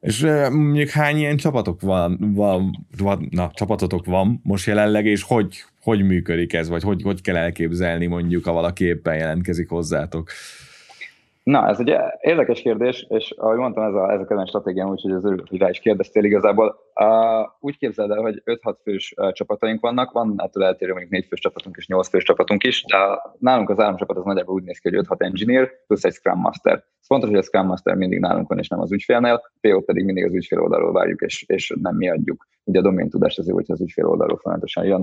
És 0.00 0.20
mondjuk 0.50 0.88
hány 0.88 1.16
ilyen 1.16 1.36
csapatok 1.36 1.80
van, 1.80 2.32
van, 2.34 2.86
van, 2.98 3.28
na, 3.30 3.50
csapatotok 3.54 4.04
van 4.04 4.40
most 4.42 4.66
jelenleg, 4.66 5.06
és 5.06 5.22
hogy, 5.22 5.64
hogy 5.80 6.02
működik 6.02 6.52
ez, 6.52 6.68
vagy 6.68 6.82
hogy, 6.82 7.02
hogy 7.02 7.20
kell 7.20 7.36
elképzelni 7.36 8.06
mondjuk, 8.06 8.44
ha 8.44 8.52
valaki 8.52 8.84
éppen 8.84 9.16
jelentkezik 9.16 9.68
hozzátok? 9.68 10.30
Na, 11.50 11.68
ez 11.68 11.80
egy 11.80 11.96
érdekes 12.20 12.60
kérdés, 12.60 13.06
és 13.08 13.30
ahogy 13.30 13.56
mondtam, 13.56 13.84
ez 13.84 13.94
a, 13.94 14.12
ez 14.12 14.20
a 14.20 14.24
kedvenc 14.24 14.48
stratégiám, 14.48 14.88
úgyhogy 14.88 15.10
az 15.10 15.24
örülök, 15.24 15.48
hogy 15.48 15.58
rá 15.58 15.68
is 15.68 15.78
kérdeztél 15.78 16.24
igazából. 16.24 16.76
Uh, 16.94 17.48
úgy 17.60 17.76
képzeld 17.76 18.10
el, 18.10 18.20
hogy 18.20 18.42
5-6 18.44 18.76
fős 18.82 19.14
uh, 19.16 19.32
csapataink 19.32 19.80
vannak, 19.80 20.12
van 20.12 20.34
ettől 20.36 20.64
eltérő 20.64 20.90
mondjuk 20.90 21.12
4 21.12 21.26
fős 21.26 21.40
csapatunk 21.40 21.76
és 21.76 21.86
8 21.86 22.08
fős 22.08 22.22
csapatunk 22.22 22.64
is, 22.64 22.84
de 22.84 22.96
nálunk 23.38 23.70
az 23.70 23.78
államcsapat 23.78 24.16
az 24.16 24.24
nagyjából 24.24 24.54
úgy 24.54 24.62
néz 24.62 24.78
ki, 24.78 24.96
hogy 24.96 25.06
5-6 25.06 25.22
engineer 25.22 25.70
plusz 25.86 26.04
egy 26.04 26.12
Scrum 26.12 26.40
Master. 26.40 26.72
Ez 26.72 27.06
fontos, 27.06 27.28
hogy 27.28 27.38
a 27.38 27.42
Scrum 27.42 27.66
Master 27.66 27.94
mindig 27.94 28.20
nálunk 28.20 28.48
van, 28.48 28.58
és 28.58 28.68
nem 28.68 28.80
az 28.80 28.92
ügyfélnél, 28.92 29.42
PO 29.60 29.80
pedig 29.80 30.04
mindig 30.04 30.24
az 30.24 30.34
ügyfél 30.34 30.60
oldalról 30.60 30.92
várjuk, 30.92 31.20
és, 31.20 31.44
és 31.46 31.74
nem 31.82 31.96
mi 31.96 32.10
adjuk. 32.10 32.46
Ugye 32.64 32.78
a 32.78 32.82
domain 32.82 33.08
tudás 33.08 33.38
azért, 33.38 33.56
hogyha 33.56 33.72
az 33.72 33.80
ügyfél 33.80 34.06
oldalról 34.06 34.38
folyamatosan 34.38 34.84
jön, 34.84 35.00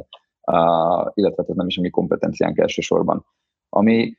uh, 0.51 1.11
illetve 1.13 1.43
ez 1.47 1.55
nem 1.55 1.67
is 1.67 1.77
a 1.77 1.81
mi 1.81 1.89
kompetenciánk 1.89 2.57
elsősorban. 2.57 3.25
Ami 3.69 4.17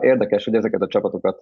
Érdekes, 0.00 0.44
hogy 0.44 0.54
ezeket 0.54 0.80
a 0.80 0.86
csapatokat 0.86 1.38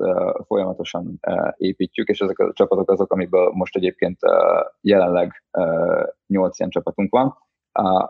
folyamatosan 0.46 1.20
építjük, 1.56 2.08
és 2.08 2.20
ezek 2.20 2.38
a 2.38 2.52
csapatok 2.52 2.90
azok, 2.90 3.12
amiből 3.12 3.50
most 3.54 3.76
egyébként 3.76 4.18
jelenleg 4.80 5.42
8 6.26 6.58
ilyen 6.58 6.70
csapatunk 6.70 7.10
van. 7.10 7.36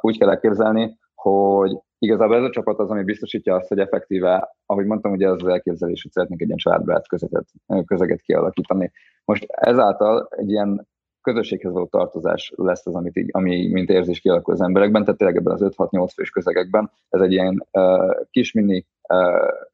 Úgy 0.00 0.18
kell 0.18 0.28
elképzelni, 0.28 0.98
hogy 1.14 1.78
igazából 1.98 2.36
ez 2.36 2.42
a 2.42 2.50
csapat 2.50 2.78
az, 2.78 2.90
ami 2.90 3.02
biztosítja 3.02 3.54
azt, 3.54 3.68
hogy 3.68 3.78
effektíve, 3.78 4.56
ahogy 4.66 4.86
mondtam, 4.86 5.12
ugye 5.12 5.28
az, 5.28 5.42
az 5.42 5.48
elképzelés, 5.48 6.02
hogy 6.02 6.12
szeretnénk 6.12 6.40
egy 6.40 6.46
ilyen 6.46 6.58
családbarát 6.58 7.08
közeget, 7.08 7.48
közeget 7.84 8.20
kialakítani. 8.20 8.92
Most 9.24 9.44
ezáltal 9.48 10.28
egy 10.30 10.50
ilyen 10.50 10.86
közösséghez 11.20 11.72
való 11.72 11.86
tartozás 11.86 12.52
lesz 12.56 12.86
az, 12.86 12.94
amit 12.94 13.16
így, 13.16 13.28
ami 13.32 13.68
mint 13.72 13.88
érzés 13.88 14.20
kialakul 14.20 14.54
az 14.54 14.60
emberekben, 14.60 15.04
tehát 15.04 15.18
tényleg 15.18 15.36
ebben 15.36 15.52
az 15.52 15.74
5-6-8 15.76 16.08
fős 16.14 16.30
közegekben 16.30 16.90
ez 17.08 17.20
egy 17.20 17.32
ilyen 17.32 17.66
uh, 17.72 18.14
kis 18.30 18.52
mini 18.52 18.86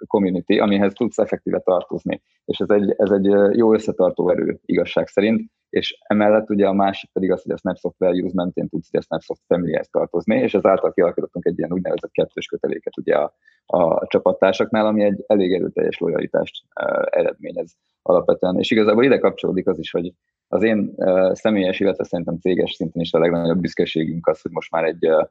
community, 0.07 0.59
amihez 0.59 0.93
tudsz 0.93 1.19
effektíve 1.19 1.59
tartozni. 1.59 2.23
És 2.45 2.59
ez 2.59 2.71
egy, 2.71 2.95
ez 2.97 3.11
egy 3.11 3.57
jó 3.57 3.75
összetartó 3.75 4.31
erő 4.31 4.59
igazság 4.65 5.09
szerint, 5.09 5.51
és 5.73 5.99
emellett 6.07 6.51
ugye 6.51 6.67
a 6.67 6.73
másik 6.73 7.11
pedig 7.13 7.31
az, 7.31 7.43
hogy 7.43 7.53
a 7.53 7.57
Snapsoft 7.57 7.99
Values 7.99 8.33
mentén 8.33 8.69
tudsz 8.69 8.95
a 8.95 9.01
Snapsoft 9.01 9.41
Family-hez 9.47 9.89
tartozni, 9.89 10.37
és 10.37 10.55
ezáltal 10.55 10.93
kialakítottunk 10.93 11.45
egy 11.45 11.59
ilyen 11.59 11.73
úgynevezett 11.73 12.11
kettős 12.11 12.47
köteléket 12.47 12.99
ugye 12.99 13.15
a, 13.15 13.35
a 13.67 14.07
csapattársaknál, 14.07 14.87
ami 14.87 15.05
egy 15.05 15.25
elég 15.27 15.53
erőteljes 15.53 15.99
lojalitást 15.99 16.65
uh, 16.81 17.03
eredményez 17.11 17.77
alapvetően. 18.03 18.59
És 18.59 18.71
igazából 18.71 19.05
ide 19.05 19.19
kapcsolódik 19.19 19.67
az 19.67 19.79
is, 19.79 19.91
hogy 19.91 20.13
az 20.49 20.63
én 20.63 20.93
uh, 20.97 21.35
személyes, 21.35 21.81
illetve 21.81 22.05
szerintem 22.05 22.39
céges 22.39 22.73
szinten 22.73 23.03
is 23.03 23.13
a 23.13 23.19
legnagyobb 23.19 23.61
büszkeségünk 23.61 24.27
az, 24.27 24.41
hogy 24.41 24.51
most 24.51 24.71
már 24.71 24.85
egy 24.85 25.07
uh, 25.09 25.29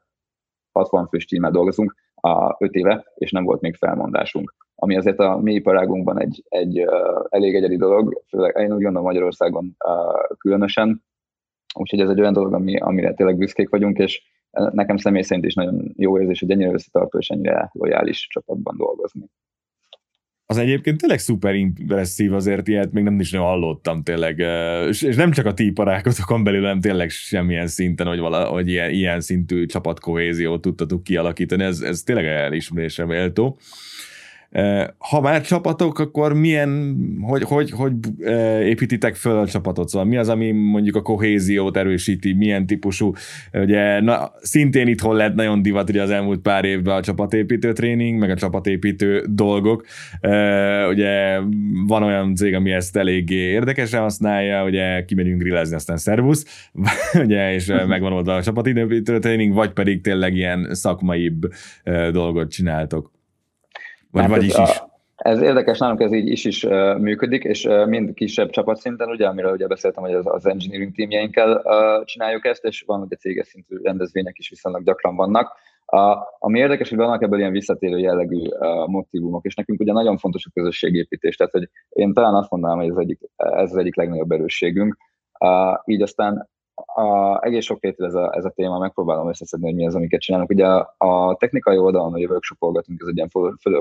60 0.72 1.08
fős 1.08 1.25
tímmel 1.25 1.51
dolgozunk 1.51 1.96
a 2.22 2.56
5 2.60 2.74
éve, 2.74 3.06
és 3.16 3.32
nem 3.32 3.44
volt 3.44 3.62
még 3.62 3.75
felmondásunk. 3.75 4.56
Ami 4.75 4.98
azért 4.98 5.20
a 5.20 5.38
mi 5.38 5.54
iparágunkban 5.54 6.20
egy, 6.20 6.44
egy 6.50 6.80
uh, 6.80 7.25
elég 7.30 7.56
egyedi 7.56 7.78
dolog, 7.78 8.24
főleg 8.28 8.56
én 8.56 8.74
úgy 8.74 8.82
gondolom 8.82 9.04
Magyarországon 9.04 9.75
uh, 9.86 10.38
különösen, 10.38 11.04
úgyhogy 11.74 12.00
ez 12.00 12.10
egy 12.10 12.20
olyan 12.20 12.34
dolog, 12.34 12.54
ami, 12.54 12.78
amire 12.78 13.13
tényleg 13.13 13.38
büszkék 13.38 13.70
vagyunk, 13.70 13.98
és 13.98 14.24
nekem 14.72 14.98
személy 14.98 15.22
szerint 15.22 15.46
is 15.46 15.54
nagyon 15.54 15.94
jó 15.98 16.20
érzés, 16.20 16.40
hogy 16.40 16.51
ennyire 16.51 16.72
összetartó 16.72 17.18
és 17.18 17.30
ennyire 17.30 17.70
lojális 17.74 18.28
csapatban 18.30 18.78
dolgozni 18.78 19.30
az 20.51 20.58
egyébként 20.58 20.98
tényleg 20.98 21.20
szuper 21.20 21.55
impresszív, 21.55 22.34
azért 22.34 22.67
ilyet 22.67 22.91
még 22.91 23.03
nem 23.03 23.20
is 23.20 23.31
nagyon 23.31 23.48
hallottam 23.48 24.03
tényleg, 24.03 24.39
és, 24.88 25.01
nem 25.01 25.31
csak 25.31 25.46
a 25.46 25.53
ti 25.53 25.72
parákotokon 25.72 26.43
belül, 26.43 26.62
hanem 26.62 26.79
tényleg 26.79 27.10
semmilyen 27.10 27.67
szinten, 27.67 28.08
hogy, 28.08 28.20
vala, 28.20 28.46
hogy 28.46 28.67
ilyen, 28.67 28.89
ilyen 28.89 29.22
szintű 29.22 29.65
csapatkohéziót 29.65 30.62
tudtatok 30.62 31.03
kialakítani, 31.03 31.63
ez, 31.63 31.79
ez 31.79 32.01
tényleg 32.01 32.25
elismerésre 32.25 33.05
méltó. 33.05 33.60
Ha 34.98 35.22
már 35.22 35.41
csapatok, 35.41 36.00
akkor 36.00 36.34
milyen, 36.34 36.96
hogy, 37.22 37.43
hogy, 37.43 37.72
hogy 37.72 37.93
építitek 38.63 39.15
föl 39.15 39.38
a 39.38 39.48
csapatot? 39.48 39.89
Szóval 39.89 40.08
mi 40.08 40.17
az, 40.17 40.29
ami 40.29 40.51
mondjuk 40.51 40.96
a 40.96 41.01
kohéziót 41.01 41.77
erősíti, 41.77 42.34
milyen 42.34 42.65
típusú, 42.65 43.13
ugye 43.53 44.01
na, 44.01 44.31
szintén 44.41 44.88
itthon 44.88 45.15
lett 45.15 45.36
nagyon 45.36 45.62
divat 45.62 45.89
ugye 45.89 46.01
az 46.01 46.10
elmúlt 46.10 46.39
pár 46.39 46.65
évben 46.65 46.96
a 46.96 47.01
csapatépítő 47.01 47.74
tréning, 47.74 48.20
meg 48.20 48.29
a 48.29 48.36
csapatépítő 48.36 49.25
dolgok. 49.29 49.86
Ugye 50.89 51.39
van 51.88 52.03
olyan 52.03 52.36
cég, 52.36 52.53
ami 52.55 52.72
ezt 52.72 52.98
eléggé 52.98 53.36
érdekesen 53.36 54.01
használja, 54.01 54.63
ugye 54.63 55.05
kimegyünk 55.05 55.41
grillezni, 55.41 55.75
aztán 55.75 55.98
szervusz, 55.98 56.70
ugye, 57.24 57.53
és 57.53 57.65
megvan 57.88 58.13
oda 58.13 58.36
a 58.36 58.43
csapatépítő 58.43 59.20
tréning, 59.20 59.53
vagy 59.53 59.72
pedig 59.72 60.01
tényleg 60.01 60.36
ilyen 60.36 60.67
szakmaibb 60.72 61.53
dolgot 62.12 62.51
csináltok. 62.51 63.20
Vagy, 64.12 64.22
hát 64.22 64.32
vagyis 64.32 64.58
is. 64.58 64.77
A, 64.77 64.89
ez 65.15 65.41
érdekes, 65.41 65.77
nálunk 65.77 66.01
ez 66.01 66.13
így 66.13 66.27
is 66.27 66.46
is 66.46 66.63
uh, 66.63 67.00
működik, 67.00 67.44
és 67.44 67.65
uh, 67.65 67.88
mind 67.88 68.13
kisebb 68.13 68.50
csapatszinten, 68.50 69.10
ugye, 69.10 69.27
amiről 69.27 69.51
ugye 69.51 69.68
beszéltem, 69.68 70.03
hogy 70.03 70.13
az, 70.13 70.25
az 70.27 70.46
engineering 70.46 70.96
teamjeinkkel 70.96 71.62
uh, 71.63 72.06
csináljuk 72.06 72.46
ezt, 72.46 72.63
és 72.63 72.84
van 72.86 73.01
ugye 73.01 73.15
céges 73.15 73.48
szintű 73.48 73.77
rendezvények 73.84 74.38
is 74.38 74.50
viszonylag 74.50 74.84
gyakran 74.84 75.15
vannak. 75.15 75.53
Uh, 75.86 76.18
ami 76.39 76.60
érdekes, 76.60 76.89
hogy 76.89 76.98
vannak 76.98 77.22
ebből 77.22 77.39
ilyen 77.39 77.51
visszatérő 77.51 77.98
jellegű 77.98 78.38
uh, 78.38 78.88
motivumok, 78.88 79.46
és 79.46 79.56
nekünk 79.56 79.80
ugye 79.80 79.91
nagyon 79.91 80.18
fontos 80.18 80.46
a 80.46 80.51
közösségépítés, 80.53 81.36
tehát 81.36 81.51
hogy 81.51 81.70
én 81.89 82.13
talán 82.13 82.34
azt 82.34 82.51
mondanám, 82.51 82.77
hogy 82.77 82.89
ez, 82.89 82.98
egyik, 82.98 83.20
ez 83.36 83.72
az 83.72 83.77
egyik 83.77 83.96
legnagyobb 83.96 84.32
erősségünk. 84.32 84.98
Uh, 85.39 85.50
így 85.86 86.01
aztán 86.01 86.50
a, 86.95 87.39
egész 87.45 87.65
sok 87.65 87.81
héttel 87.81 88.07
ez 88.07 88.13
a, 88.13 88.33
ez 88.36 88.45
a 88.45 88.50
téma, 88.50 88.79
megpróbálom 88.79 89.27
összeszedni, 89.27 89.65
hogy 89.65 89.75
mi 89.75 89.86
az, 89.86 89.95
amiket 89.95 90.21
csinálunk. 90.21 90.50
Ugye 90.50 90.65
a, 90.65 90.95
a 90.98 91.36
technikai 91.36 91.77
oldalon, 91.77 92.12
hogy 92.12 92.25
workshopolgatunk, 92.25 93.01
ez 93.01 93.07
egy 93.07 93.15
ilyen 93.15 93.29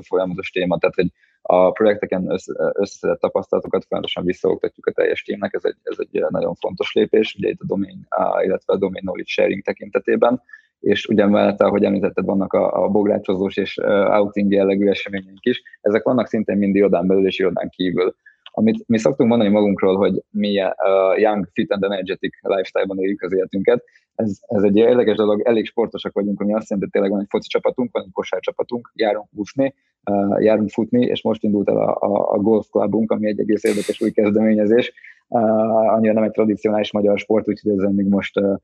folyamatos 0.03 0.51
téma, 0.51 0.79
tehát 0.79 0.95
hogy 0.95 1.13
a 1.43 1.71
projekteken 1.71 2.31
össze, 2.31 2.53
összeszedett 2.75 3.21
tapasztalatokat 3.21 3.85
folyamatosan 3.85 4.25
visszaoktatjuk 4.25 4.87
a 4.87 4.93
teljes 4.93 5.23
témnek, 5.23 5.55
ez 5.55 5.65
egy, 5.65 5.77
ez 5.83 5.97
egy 5.99 6.25
nagyon 6.29 6.55
fontos 6.55 6.93
lépés, 6.93 7.35
ugye 7.39 7.49
itt 7.49 7.61
a 7.61 7.67
domain, 7.67 8.07
illetve 8.45 8.73
a 8.73 8.77
domain 8.77 9.03
knowledge 9.03 9.31
sharing 9.31 9.63
tekintetében, 9.63 10.43
és 10.81 11.07
ugye 11.07 11.27
mellett, 11.27 11.61
ahogy 11.61 11.85
említetted, 11.85 12.25
vannak 12.25 12.53
a, 12.53 12.85
a 12.85 12.89
bográcsozós 12.89 13.57
és 13.57 13.79
outing 14.11 14.53
jellegű 14.53 14.89
eseményeink 14.89 15.45
is, 15.45 15.63
ezek 15.81 16.03
vannak 16.03 16.27
szintén 16.27 16.57
mind 16.57 16.77
irodán 16.77 17.07
belül 17.07 17.27
és 17.27 17.39
irodán 17.39 17.69
kívül 17.69 18.15
amit 18.53 18.85
mi 18.87 18.99
szoktunk 18.99 19.29
mondani 19.29 19.51
magunkról, 19.51 19.97
hogy 19.97 20.23
mi 20.31 20.61
a 20.61 21.17
young, 21.17 21.49
fit 21.53 21.73
and 21.73 21.83
energetic 21.83 22.35
lifestyle-ban 22.43 22.99
éljük 22.99 23.23
az 23.23 23.35
életünket. 23.35 23.85
Ez, 24.15 24.39
ez 24.47 24.63
egy 24.63 24.77
érdekes 24.77 25.17
dolog, 25.17 25.41
elég 25.41 25.67
sportosak 25.67 26.13
vagyunk, 26.13 26.41
ami 26.41 26.55
azt 26.55 26.71
jelenti, 26.71 26.91
hogy 26.91 26.91
tényleg 26.91 27.11
van 27.11 27.21
egy 27.21 27.31
foci 27.31 27.49
csapatunk, 27.49 27.93
van 27.93 28.03
egy 28.03 28.13
kosárcsapatunk, 28.13 28.93
járunk 28.95 29.29
úszni, 29.35 29.75
uh, 30.11 30.43
járunk 30.43 30.71
futni, 30.71 31.07
és 31.07 31.23
most 31.23 31.43
indult 31.43 31.69
el 31.69 31.77
a, 31.77 31.97
a, 32.01 32.33
a 32.33 32.39
golf 32.39 32.67
clubunk, 32.71 33.11
ami 33.11 33.27
egy 33.27 33.41
egész 33.41 33.65
érdekes 33.65 34.01
új 34.01 34.11
kezdeményezés. 34.11 34.93
Uh, 35.29 35.93
annyira 35.95 36.13
nem 36.13 36.23
egy 36.23 36.31
tradicionális 36.31 36.93
magyar 36.93 37.19
sport, 37.19 37.49
úgyhogy 37.49 37.73
ezzel 37.73 37.91
még 37.91 38.07
most 38.07 38.41
uh, 38.41 38.57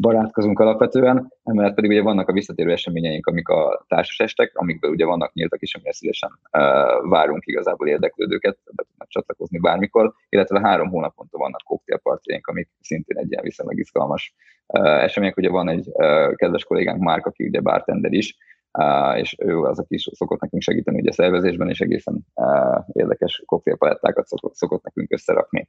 barátkozunk 0.00 0.58
alapvetően, 0.58 1.32
emellett 1.44 1.74
pedig 1.74 1.90
ugye 1.90 2.02
vannak 2.02 2.28
a 2.28 2.32
visszatérő 2.32 2.70
eseményeink, 2.70 3.26
amik 3.26 3.48
a 3.48 3.84
társas 3.88 4.20
estek, 4.20 4.50
amikből 4.54 4.90
ugye 4.90 5.04
vannak 5.04 5.32
nyíltak 5.32 5.62
is, 5.62 5.74
amire 5.74 5.92
szívesen 5.92 6.30
uh, 6.30 7.10
várunk 7.10 7.46
igazából 7.46 7.88
érdeklődőket, 7.88 8.58
be 8.72 8.84
tudnak 8.88 9.08
csatlakozni 9.08 9.58
bármikor, 9.58 10.12
illetve 10.28 10.60
három 10.60 10.88
hónaponta 10.88 11.38
vannak 11.38 11.62
koktélpartjaink, 11.64 12.46
amik 12.46 12.68
szintén 12.80 13.16
egy 13.16 13.30
ilyen 13.30 13.42
viszonylag 13.42 13.78
izgalmas 13.78 14.34
uh, 14.66 15.02
események. 15.02 15.36
Ugye 15.36 15.50
van 15.50 15.68
egy 15.68 15.88
uh, 15.88 16.34
kedves 16.34 16.64
kollégánk 16.64 17.02
Márk, 17.02 17.26
aki 17.26 17.44
ugye 17.44 17.60
bartender 17.60 18.12
is, 18.12 18.36
Uh, 18.78 19.18
és 19.18 19.36
ő 19.38 19.62
az, 19.62 19.78
aki 19.78 19.94
is 19.94 20.08
szokott 20.12 20.40
nekünk 20.40 20.62
segíteni 20.62 21.00
ugye 21.00 21.10
a 21.10 21.12
szervezésben, 21.12 21.68
és 21.68 21.80
egészen 21.80 22.26
uh, 22.34 22.84
érdekes 22.92 23.42
koktélpalettákat 23.46 24.26
szokott, 24.26 24.54
szokott 24.54 24.84
nekünk 24.84 25.12
összerakni. 25.12 25.68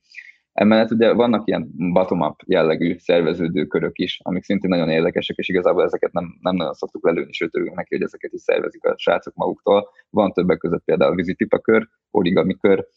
Emellett 0.54 0.92
ugye 0.92 1.14
vannak 1.14 1.48
ilyen 1.48 1.72
bottom-up 1.94 2.42
jellegű 2.46 2.98
szerveződő 2.98 3.66
körök 3.66 3.98
is, 3.98 4.20
amik 4.24 4.44
szintén 4.44 4.70
nagyon 4.70 4.90
érdekesek, 4.90 5.38
és 5.38 5.50
igazából 5.50 5.84
ezeket 5.84 6.12
nem, 6.12 6.38
nem 6.42 6.56
nagyon 6.56 6.74
szoktuk 6.74 7.06
lelőni, 7.06 7.32
sőt 7.32 7.56
örülünk 7.56 7.76
neki, 7.76 7.96
hogy 7.96 8.04
ezeket 8.04 8.34
is 8.34 8.42
szervezik 8.42 8.84
a 8.84 8.94
srácok 8.98 9.34
maguktól. 9.36 9.90
Van 10.10 10.32
többek 10.32 10.58
között 10.58 10.84
például 10.84 11.12
a 11.12 11.16
vizitipa 11.16 11.60
kör, 11.60 11.88
origami 12.12 12.58
kör, 12.58 12.88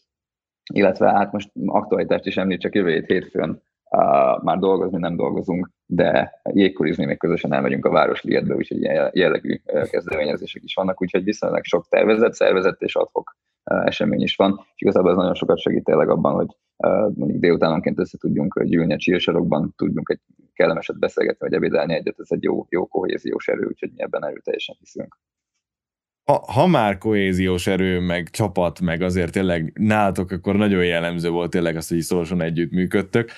illetve 0.73 1.11
hát 1.11 1.31
most 1.31 1.51
aktualitást 1.65 2.25
is 2.25 2.37
említsek, 2.37 2.73
jövő 2.73 2.91
hét 2.91 3.05
hétfőn 3.05 3.49
uh, 3.49 4.43
már 4.43 4.57
dolgozni 4.57 4.97
nem 4.97 5.15
dolgozunk, 5.15 5.69
de 5.85 6.41
jégkorizni 6.53 7.05
még 7.05 7.17
közösen 7.17 7.53
elmegyünk 7.53 7.85
a 7.85 7.89
Városligetbe, 7.89 8.55
úgyhogy 8.55 8.81
ilyen 8.81 9.09
jellegű 9.13 9.61
kezdeményezések 9.65 10.63
is 10.63 10.73
vannak, 10.73 11.01
úgyhogy 11.01 11.23
viszonylag 11.23 11.63
sok 11.63 11.87
tervezett, 11.89 12.33
szervezett 12.33 12.81
és 12.81 12.95
adhok 12.95 13.35
esemény 13.63 14.21
is 14.21 14.35
van, 14.35 14.59
és 14.75 14.81
igazából 14.81 15.11
ez 15.11 15.17
nagyon 15.17 15.33
sokat 15.33 15.59
segít 15.59 15.83
tényleg 15.83 16.09
abban, 16.09 16.33
hogy 16.33 16.47
mondjuk 17.15 17.39
délutánonként 17.39 17.99
össze 17.99 18.17
tudjunk 18.17 18.63
gyűlni 18.63 18.93
a 18.93 18.97
csírsarokban, 18.97 19.73
tudjunk 19.75 20.09
egy 20.09 20.19
kellemeset 20.53 20.99
beszélgetni, 20.99 21.47
vagy 21.47 21.53
ebédelni 21.53 21.93
egyet, 21.93 22.19
ez 22.19 22.27
egy 22.29 22.43
jó, 22.43 22.65
jó 22.69 22.87
kohéziós 22.87 23.47
erő, 23.47 23.65
úgyhogy 23.65 23.91
mi 23.95 24.01
ebben 24.01 24.25
erőteljesen 24.25 24.75
hiszünk. 24.79 25.17
Ha, 26.23 26.51
ha 26.51 26.67
már 26.67 26.97
kohéziós 26.97 27.67
erő, 27.67 27.99
meg 27.99 28.29
csapat, 28.29 28.81
meg 28.81 29.01
azért 29.01 29.31
tényleg 29.31 29.71
nálatok, 29.79 30.31
akkor 30.31 30.55
nagyon 30.55 30.85
jellemző 30.85 31.29
volt 31.29 31.49
tényleg 31.49 31.75
az, 31.75 31.87
hogy 31.87 31.99
szorosan 31.99 32.41
együtt 32.41 32.71
működtök 32.71 33.29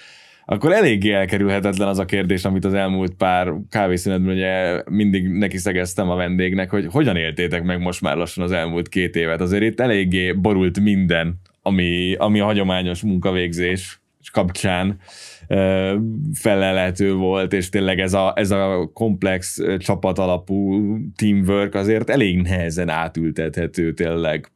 akkor 0.50 0.72
eléggé 0.72 1.12
elkerülhetetlen 1.12 1.88
az 1.88 2.00
a 2.00 2.06
kérdés, 2.06 2.46
amit 2.46 2.66
az 2.66 2.74
elmúlt 2.74 3.14
pár 3.16 3.54
kávészünetben 3.70 4.34
ugye 4.34 4.84
mindig 4.90 5.30
neki 5.30 5.58
szegeztem 5.58 6.10
a 6.10 6.16
vendégnek, 6.16 6.70
hogy 6.70 6.86
hogyan 6.92 7.16
éltétek 7.16 7.64
meg 7.64 7.80
most 7.80 8.02
már 8.02 8.16
lassan 8.16 8.44
az 8.44 8.52
elmúlt 8.52 8.90
két 8.90 9.16
évet. 9.16 9.42
Azért 9.42 9.64
itt 9.64 9.80
eléggé 9.80 10.32
borult 10.32 10.80
minden, 10.80 11.40
ami, 11.68 12.16
ami 12.16 12.40
a 12.40 12.46
hagyományos 12.46 13.02
munkavégzés 13.02 14.02
kapcsán 14.32 15.00
felelhető 16.34 17.14
volt, 17.14 17.54
és 17.54 17.70
tényleg 17.70 18.00
ez 18.00 18.14
a, 18.14 18.34
ez 18.36 18.52
a 18.52 18.90
komplex 18.94 19.60
csapat 19.78 20.20
alapú 20.20 20.82
teamwork 21.16 21.74
azért 21.76 22.10
elég 22.10 22.42
nehezen 22.42 22.90
átültethető 22.90 23.94
tényleg 23.94 24.52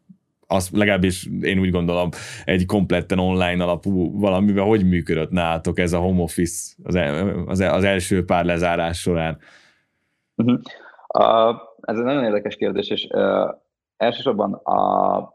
az 0.48 0.70
legalábbis 0.74 1.30
én 1.42 1.60
úgy 1.60 1.72
gondolom, 1.72 2.10
egy 2.46 2.66
kompletten 2.66 3.20
online 3.20 3.64
alapú 3.64 4.20
valamiben 4.20 4.66
hogy 4.66 4.86
működött 4.86 5.32
nálatok 5.32 5.80
ez 5.80 5.94
a 5.94 6.00
home 6.00 6.22
office 6.22 6.74
az, 6.84 6.96
el, 6.96 7.44
az, 7.48 7.60
el, 7.60 7.74
az 7.74 7.84
első 7.84 8.26
pár 8.26 8.46
lezárás 8.46 9.00
során? 9.00 9.38
Uh-huh. 10.36 10.60
Uh, 11.18 11.56
ez 11.82 11.98
egy 11.98 12.04
nagyon 12.04 12.24
érdekes 12.24 12.56
kérdés, 12.56 12.90
és 12.90 13.08
uh, 13.10 13.50
elsősorban 13.98 14.54
a, 14.54 15.34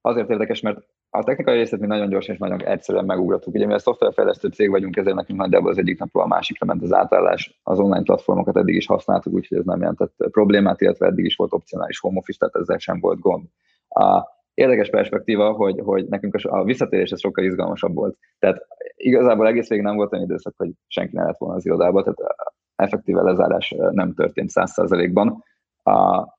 azért 0.00 0.30
érdekes, 0.30 0.60
mert 0.60 0.78
a 1.16 1.22
technikai 1.22 1.56
részét 1.56 1.80
mi 1.80 1.86
nagyon 1.86 2.08
gyorsan 2.08 2.34
és 2.34 2.40
nagyon 2.40 2.64
egyszerűen 2.64 3.04
megugrottuk. 3.04 3.54
Ugye 3.54 3.66
mi 3.66 3.72
a 3.72 3.78
szoftverfejlesztő 3.78 4.48
cég 4.48 4.70
vagyunk, 4.70 4.96
ezért 4.96 5.16
nekünk 5.16 5.38
nagyjából 5.38 5.70
az 5.70 5.78
egyik 5.78 5.98
napról 5.98 6.22
a 6.22 6.26
másikra 6.26 6.66
ment 6.66 6.82
az 6.82 6.92
átállás. 6.92 7.60
Az 7.62 7.78
online 7.78 8.02
platformokat 8.02 8.56
eddig 8.56 8.74
is 8.74 8.86
használtuk, 8.86 9.32
úgyhogy 9.32 9.58
ez 9.58 9.64
nem 9.64 9.80
jelentett 9.80 10.14
problémát, 10.30 10.80
illetve 10.80 11.06
eddig 11.06 11.24
is 11.24 11.36
volt 11.36 11.52
opcionális 11.52 11.98
home 11.98 12.18
office, 12.18 12.38
tehát 12.38 12.54
ezzel 12.54 12.78
sem 12.78 13.00
volt 13.00 13.20
gond. 13.20 13.44
Uh, 13.88 14.22
érdekes 14.54 14.90
perspektíva, 14.90 15.52
hogy, 15.52 15.80
hogy 15.84 16.04
nekünk 16.08 16.34
a 16.42 16.64
visszatérés 16.64 17.10
ez 17.10 17.20
sokkal 17.20 17.44
izgalmasabb 17.44 17.94
volt. 17.94 18.16
Tehát 18.38 18.66
igazából 18.96 19.46
egész 19.46 19.68
végig 19.68 19.84
nem 19.84 19.96
volt 19.96 20.12
olyan 20.12 20.24
időszak, 20.24 20.54
hogy 20.56 20.70
senki 20.86 21.16
ne 21.16 21.24
lett 21.24 21.38
volna 21.38 21.54
az 21.54 21.66
irodába, 21.66 22.02
tehát 22.02 22.18
effektíve 22.76 23.22
lezárás 23.22 23.74
nem 23.90 24.14
történt 24.14 24.50
száz 24.50 24.70
százalékban. 24.70 25.44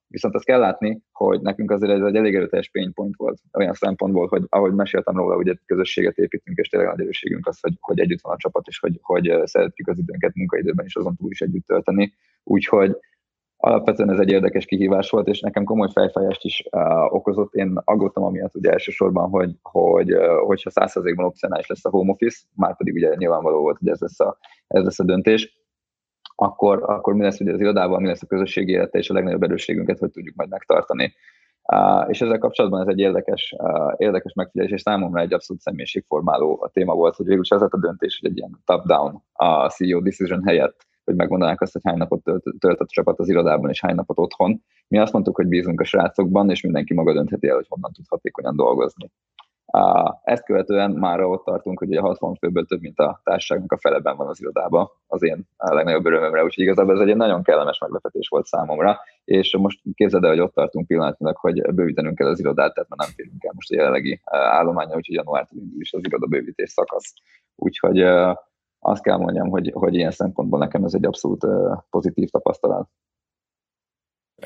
Viszont 0.07 0.35
azt 0.35 0.45
kell 0.45 0.59
látni, 0.59 1.01
hogy 1.11 1.41
nekünk 1.41 1.71
azért 1.71 1.91
ez 1.91 2.01
egy 2.01 2.15
elég 2.15 2.35
erőteljes 2.35 2.71
pont 2.93 3.15
volt 3.17 3.39
olyan 3.53 3.73
szempontból, 3.73 4.27
hogy 4.27 4.43
ahogy 4.49 4.73
meséltem 4.73 5.15
róla, 5.15 5.35
hogy 5.35 5.47
egy 5.47 5.59
közösséget 5.65 6.17
építünk, 6.17 6.57
és 6.57 6.69
tényleg 6.69 6.89
nagy 6.89 7.01
erősségünk 7.01 7.47
az, 7.47 7.59
hogy, 7.61 7.77
hogy 7.79 7.99
együtt 7.99 8.21
van 8.21 8.33
a 8.33 8.37
csapat, 8.37 8.67
és 8.67 8.79
hogy, 8.79 8.99
hogy 9.01 9.41
szeretjük 9.43 9.87
az 9.87 9.97
időnket 9.97 10.35
munkaidőben 10.35 10.85
is 10.85 10.95
azon 10.95 11.15
túl 11.15 11.31
is 11.31 11.41
együtt 11.41 11.65
tölteni. 11.65 12.13
Úgyhogy 12.43 12.97
alapvetően 13.57 14.11
ez 14.11 14.19
egy 14.19 14.29
érdekes 14.29 14.65
kihívás 14.65 15.09
volt, 15.09 15.27
és 15.27 15.39
nekem 15.39 15.63
komoly 15.63 15.89
fejfájást 15.91 16.43
is 16.43 16.63
uh, 16.71 17.13
okozott. 17.13 17.53
Én 17.53 17.81
aggódtam 17.83 18.23
amiatt 18.23 18.55
ugye 18.55 18.71
elsősorban, 18.71 19.29
hogy, 19.29 19.55
hogy 19.61 20.13
uh, 20.13 20.45
hogyha 20.45 20.69
százszerzékban 20.69 21.25
opcionális 21.25 21.67
lesz 21.67 21.85
a 21.85 21.89
home 21.89 22.11
office, 22.11 22.39
már 22.55 22.77
pedig 22.77 22.93
ugye 22.93 23.15
nyilvánvaló 23.15 23.61
volt, 23.61 23.77
hogy 23.77 23.87
ez 23.87 23.99
lesz 23.99 24.19
a, 24.19 24.37
ez 24.67 24.83
lesz 24.83 24.99
a 24.99 25.03
döntés, 25.03 25.64
akkor, 26.35 26.83
akkor 26.83 27.13
mi 27.13 27.23
lesz 27.23 27.39
ugye 27.39 27.53
az 27.53 27.61
irodában, 27.61 28.01
mi 28.01 28.07
lesz 28.07 28.23
a 28.23 28.27
közösségi 28.27 28.71
élete, 28.71 28.97
és 28.97 29.09
a 29.09 29.13
legnagyobb 29.13 29.43
erősségünket 29.43 29.99
hogy 29.99 30.11
tudjuk 30.11 30.35
majd 30.35 30.49
megtartani. 30.49 31.13
Uh, 31.73 32.09
és 32.09 32.21
ezzel 32.21 32.37
kapcsolatban 32.37 32.81
ez 32.81 32.87
egy 32.87 32.99
érdekes, 32.99 33.55
uh, 33.57 33.93
érdekes 33.97 34.33
megfigyelés, 34.33 34.73
és 34.73 34.81
számomra 34.81 35.21
egy 35.21 35.33
abszolút 35.33 35.61
személyiségformáló 35.61 36.59
a 36.61 36.69
téma 36.69 36.93
volt, 36.93 37.15
hogy 37.15 37.25
végül 37.25 37.41
is 37.41 37.51
az 37.51 37.61
a 37.61 37.77
döntés, 37.79 38.19
hogy 38.21 38.29
egy 38.29 38.37
ilyen 38.37 38.61
top-down 38.65 39.23
a 39.33 39.69
CEO 39.69 40.01
decision 40.01 40.43
helyett 40.43 40.85
hogy 41.05 41.15
megmondanák 41.15 41.61
azt, 41.61 41.73
hogy 41.73 41.81
hány 41.85 41.97
napot 41.97 42.23
töltött 42.59 42.79
a 42.79 42.85
csapat 42.85 43.19
az 43.19 43.29
irodában, 43.29 43.69
és 43.69 43.81
hány 43.81 43.95
napot 43.95 44.19
otthon. 44.19 44.63
Mi 44.87 44.97
azt 44.97 45.13
mondtuk, 45.13 45.35
hogy 45.35 45.47
bízunk 45.47 45.81
a 45.81 45.83
srácokban, 45.83 46.49
és 46.49 46.61
mindenki 46.61 46.93
maga 46.93 47.13
döntheti 47.13 47.47
el, 47.47 47.55
hogy 47.55 47.67
honnan 47.69 47.91
tud 47.91 48.05
hatékonyan 48.09 48.55
dolgozni. 48.55 49.11
Ezt 50.23 50.43
követően 50.43 50.91
már 50.91 51.21
ott 51.21 51.43
tartunk, 51.43 51.79
hogy 51.79 51.95
a 51.95 52.01
60 52.01 52.35
főből 52.35 52.65
több, 52.65 52.81
mint 52.81 52.99
a 52.99 53.21
társaságnak 53.23 53.71
a 53.71 53.77
feleben 53.77 54.17
van 54.17 54.27
az 54.27 54.41
irodában, 54.41 54.89
az 55.07 55.23
én 55.23 55.47
legnagyobb 55.57 56.05
örömömre, 56.05 56.43
úgyhogy 56.43 56.63
igazából 56.63 57.01
ez 57.01 57.07
egy 57.07 57.15
nagyon 57.15 57.43
kellemes 57.43 57.79
meglepetés 57.79 58.27
volt 58.27 58.45
számomra, 58.45 58.99
és 59.23 59.57
most 59.57 59.81
képzeld 59.93 60.23
el, 60.23 60.29
hogy 60.29 60.39
ott 60.39 60.53
tartunk 60.53 60.87
pillanatnyilag, 60.87 61.37
hogy 61.37 61.73
bővítenünk 61.73 62.17
kell 62.17 62.27
az 62.27 62.39
irodát, 62.39 62.73
tehát 62.73 62.89
már 62.89 62.99
nem 62.99 63.15
férünk 63.15 63.43
el 63.43 63.51
most 63.55 63.71
a 63.71 63.75
jelenlegi 63.75 64.21
állománya, 64.23 64.95
úgyhogy 64.95 65.15
januártól 65.15 65.59
indul 65.59 65.81
is 65.81 65.93
az 65.93 66.05
iroda 66.05 66.27
bővítés 66.27 66.69
szakasz. 66.69 67.13
Úgyhogy 67.55 68.01
azt 68.79 69.03
kell 69.03 69.17
mondjam, 69.17 69.49
hogy, 69.49 69.71
hogy 69.73 69.95
ilyen 69.95 70.11
szempontból 70.11 70.59
nekem 70.59 70.83
ez 70.83 70.93
egy 70.93 71.05
abszolút 71.05 71.45
pozitív 71.89 72.29
tapasztalat. 72.29 72.89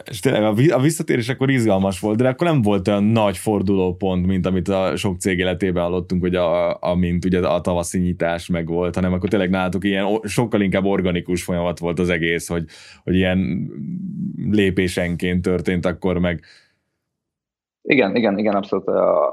És 0.10 0.20
tényleg 0.20 0.44
a 0.72 0.80
visszatérés 0.80 1.30
akkor 1.30 1.50
izgalmas 1.50 2.00
volt, 2.00 2.18
de 2.18 2.30
akkor 2.30 2.48
nem 2.48 2.62
volt 2.62 2.88
olyan 2.88 3.04
nagy 3.04 3.38
fordulópont, 3.38 4.26
mint 4.26 4.46
amit 4.46 4.68
a 4.68 4.96
sok 4.96 5.20
cég 5.20 5.40
életében 5.40 5.84
hallottunk, 5.84 6.22
hogy 6.22 6.36
a, 6.36 6.82
amint 6.82 7.26
ugye 7.26 7.48
a 7.48 7.62
tavaszi 7.62 8.00
nyitás 8.00 8.48
meg 8.48 8.68
volt, 8.68 8.96
hanem 8.96 9.14
akkor 9.14 9.30
tényleg 9.30 9.50
nálatok 9.50 9.84
ilyen 9.84 10.20
sokkal 10.24 10.62
inkább 10.62 10.86
organikus 10.86 11.44
folyamat 11.44 11.80
volt 11.80 12.00
az 12.00 12.10
egész, 12.10 12.48
hogy, 12.48 12.66
hogy 13.04 13.16
ilyen 13.16 13.70
lépésenként 14.52 15.42
történt 15.42 15.86
akkor 15.86 16.18
meg 16.18 16.44
igen, 17.82 18.16
igen, 18.16 18.38
igen, 18.38 18.56
abszolút, 18.56 18.88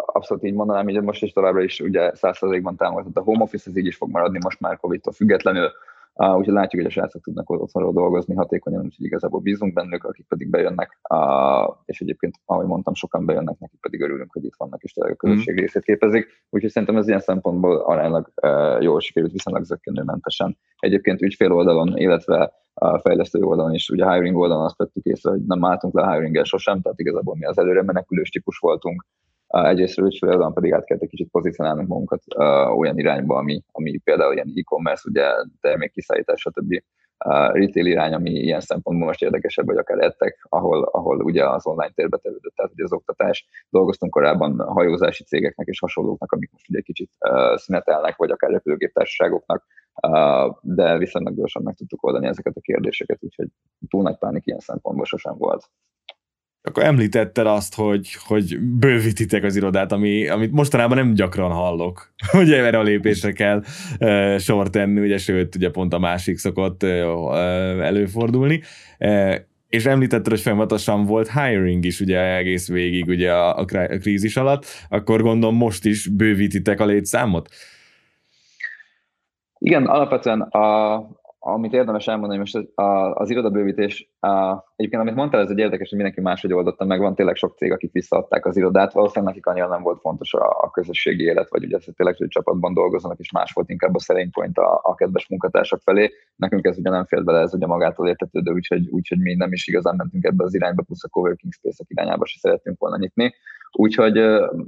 abszolút 0.06 0.44
így 0.44 0.54
mondanám, 0.54 0.84
hogy 0.84 1.02
most 1.02 1.22
is 1.22 1.32
továbbra 1.32 1.62
is 1.62 1.80
ugye 1.80 2.10
100%-ban 2.14 2.76
támogatott 2.76 3.16
a 3.16 3.22
home 3.22 3.42
office, 3.42 3.70
ez 3.70 3.76
így 3.76 3.86
is 3.86 3.96
fog 3.96 4.10
maradni 4.10 4.38
most 4.42 4.60
már 4.60 4.76
Covid-tól 4.76 5.12
függetlenül. 5.12 5.70
Uh, 6.18 6.36
úgyhogy 6.36 6.54
látjuk, 6.54 6.82
hogy 6.82 6.90
a 6.90 6.94
srácok 6.94 7.22
tudnak 7.22 7.50
otthonról 7.50 7.92
dolgozni 7.92 8.34
hatékonyan, 8.34 8.84
úgyhogy 8.84 9.04
igazából 9.04 9.40
bízunk 9.40 9.72
bennük, 9.72 10.04
akik 10.04 10.26
pedig 10.28 10.50
bejönnek, 10.50 11.00
uh, 11.08 11.74
és 11.84 12.00
egyébként, 12.00 12.34
ahogy 12.44 12.66
mondtam, 12.66 12.94
sokan 12.94 13.26
bejönnek, 13.26 13.58
nekik 13.58 13.80
pedig 13.80 14.00
örülünk, 14.00 14.32
hogy 14.32 14.44
itt 14.44 14.54
vannak, 14.56 14.82
és 14.82 14.92
tényleg 14.92 15.12
a 15.12 15.16
közösség 15.16 15.54
mm. 15.54 15.56
részét 15.56 15.82
képezik. 15.84 16.26
Úgyhogy 16.50 16.70
szerintem 16.70 16.96
ez 16.96 17.08
ilyen 17.08 17.20
szempontból 17.20 17.76
aránylag 17.76 18.32
uh, 18.42 18.82
jól 18.82 19.00
sikerült, 19.00 19.32
viszonylag 19.32 19.64
zökkenőmentesen. 19.64 20.58
Egyébként 20.78 21.22
ügyfél 21.22 21.52
oldalon, 21.52 21.96
illetve 21.96 22.52
a 22.74 22.98
fejlesztő 22.98 23.42
oldalon 23.42 23.74
is, 23.74 23.88
ugye 23.88 24.04
a 24.04 24.12
hiring 24.12 24.36
oldalon 24.36 24.64
azt 24.64 24.76
vettük 24.76 25.04
észre, 25.04 25.30
hogy 25.30 25.44
nem 25.46 25.64
álltunk 25.64 25.94
le 25.94 26.02
a 26.02 26.12
hiring 26.12 26.44
sosem, 26.44 26.80
tehát 26.80 27.00
igazából 27.00 27.34
mi 27.36 27.44
az 27.44 27.58
előre 27.58 27.82
menekülős 27.82 28.30
típus 28.30 28.58
voltunk, 28.58 29.06
Egyrészt 29.46 29.98
ügyfélben 29.98 30.52
pedig 30.52 30.72
át 30.72 30.84
kellett 30.84 31.02
egy 31.02 31.08
kicsit 31.08 31.30
pozícionálnunk 31.30 31.88
magunkat 31.88 32.22
uh, 32.36 32.78
olyan 32.78 32.98
irányba, 32.98 33.36
ami, 33.36 33.62
ami 33.72 33.98
például 33.98 34.34
ilyen 34.34 34.52
e-commerce, 34.54 35.02
ugye 35.08 35.24
termékkiszállítás, 35.60 36.40
stb. 36.40 36.82
Uh, 37.24 37.52
retail 37.52 37.86
irány, 37.86 38.14
ami 38.14 38.30
ilyen 38.30 38.60
szempontból 38.60 39.06
most 39.06 39.22
érdekesebb, 39.22 39.66
vagy 39.66 39.76
akár 39.76 39.98
ettek, 39.98 40.46
ahol, 40.48 40.82
ahol 40.82 41.20
ugye 41.20 41.48
az 41.48 41.66
online 41.66 41.92
térbe 41.94 42.16
tevődött, 42.16 42.54
tehát 42.54 42.72
ugye 42.72 42.84
az 42.84 42.92
oktatás. 42.92 43.46
Dolgoztunk 43.70 44.12
korábban 44.12 44.58
hajózási 44.58 45.24
cégeknek 45.24 45.66
és 45.66 45.80
hasonlóknak, 45.80 46.32
amik 46.32 46.50
most 46.52 46.68
ugye 46.68 46.80
kicsit 46.80 47.10
uh, 47.30 47.56
szünetelnek, 47.56 48.16
vagy 48.16 48.30
akár 48.30 48.50
repülőgéptársaságoknak, 48.50 49.64
uh, 50.08 50.56
de 50.62 50.98
viszonylag 50.98 51.34
gyorsan 51.34 51.62
meg 51.62 51.74
tudtuk 51.74 52.02
oldani 52.02 52.26
ezeket 52.26 52.56
a 52.56 52.60
kérdéseket, 52.60 53.18
úgyhogy 53.20 53.48
túl 53.88 54.02
nagy 54.02 54.18
pánik 54.18 54.46
ilyen 54.46 54.58
szempontból 54.58 55.04
sosem 55.04 55.36
volt 55.38 55.70
akkor 56.66 56.84
említetted 56.84 57.46
azt, 57.46 57.74
hogy, 57.74 58.08
hogy 58.26 58.58
bővítitek 58.60 59.44
az 59.44 59.56
irodát, 59.56 59.92
ami, 59.92 60.28
amit 60.28 60.52
mostanában 60.52 60.96
nem 60.96 61.14
gyakran 61.14 61.50
hallok, 61.50 62.12
hogy 62.32 62.52
erre 62.52 62.78
a 62.78 62.82
lépésre 62.82 63.32
kell 63.32 63.62
e, 63.98 64.38
sor 64.38 64.70
tenni, 64.70 65.00
ugye, 65.00 65.18
sőt, 65.18 65.54
ugye 65.54 65.70
pont 65.70 65.94
a 65.94 65.98
másik 65.98 66.38
szokott 66.38 66.82
e, 66.82 66.88
előfordulni. 67.82 68.62
E, 68.98 69.46
és 69.68 69.84
említetted, 69.84 70.28
hogy 70.28 70.40
folyamatosan 70.40 71.04
volt 71.04 71.30
hiring 71.32 71.84
is 71.84 72.00
ugye 72.00 72.36
egész 72.36 72.68
végig 72.68 73.06
ugye 73.06 73.32
a, 73.32 73.58
a 73.58 73.64
krízis 74.00 74.36
alatt, 74.36 74.66
akkor 74.88 75.22
gondolom 75.22 75.56
most 75.56 75.84
is 75.84 76.06
bővítitek 76.08 76.80
a 76.80 76.86
létszámot? 76.86 77.48
Igen, 79.58 79.86
alapvetően 79.86 80.40
a, 80.40 80.94
amit 81.52 81.72
érdemes 81.72 82.06
elmondani, 82.06 82.38
most 82.38 82.54
az, 82.54 82.66
az 83.14 83.30
irodabővítés, 83.30 84.10
a, 84.20 84.64
egyébként 84.76 85.02
amit 85.02 85.14
mondtál, 85.14 85.40
ez 85.40 85.50
egy 85.50 85.58
érdekes, 85.58 85.88
hogy 85.88 85.98
mindenki 85.98 86.20
máshogy 86.20 86.52
oldotta 86.52 86.84
meg, 86.84 87.00
van 87.00 87.14
tényleg 87.14 87.36
sok 87.36 87.56
cég, 87.56 87.72
akik 87.72 87.92
visszaadták 87.92 88.46
az 88.46 88.56
irodát, 88.56 88.92
valószínűleg 88.92 89.34
nekik 89.34 89.46
annyira 89.46 89.68
nem 89.68 89.82
volt 89.82 90.00
fontos 90.00 90.34
a, 90.34 90.48
a 90.60 90.70
közösségi 90.70 91.24
élet, 91.24 91.50
vagy 91.50 91.64
ugye 91.64 91.78
tényleg, 91.96 92.16
hogy 92.16 92.28
csapatban 92.28 92.74
dolgoznak, 92.74 93.18
és 93.18 93.32
más 93.32 93.52
volt 93.52 93.70
inkább 93.70 93.94
a 93.94 93.98
selling 93.98 94.30
point 94.30 94.58
a, 94.58 94.80
a 94.82 94.94
kedves 94.94 95.28
munkatársak 95.28 95.80
felé. 95.82 96.10
Nekünk 96.36 96.66
ez 96.66 96.78
ugye 96.78 96.90
nem 96.90 97.04
félt 97.04 97.24
bele, 97.24 97.40
ez 97.40 97.54
ugye 97.54 97.66
magától 97.66 98.08
értetődő, 98.08 98.52
úgyhogy, 98.52 98.88
úgyhogy 98.88 99.18
mi 99.18 99.34
nem 99.34 99.52
is 99.52 99.66
igazán 99.66 99.96
mentünk 99.96 100.24
ebbe 100.24 100.44
az 100.44 100.54
irányba, 100.54 100.82
plusz 100.82 101.04
a 101.04 101.08
coworking 101.08 101.52
space-ek 101.52 101.90
irányába 101.90 102.26
se 102.26 102.38
szerettünk 102.38 102.78
volna 102.78 102.96
nyitni. 102.96 103.34
Úgyhogy, 103.72 104.14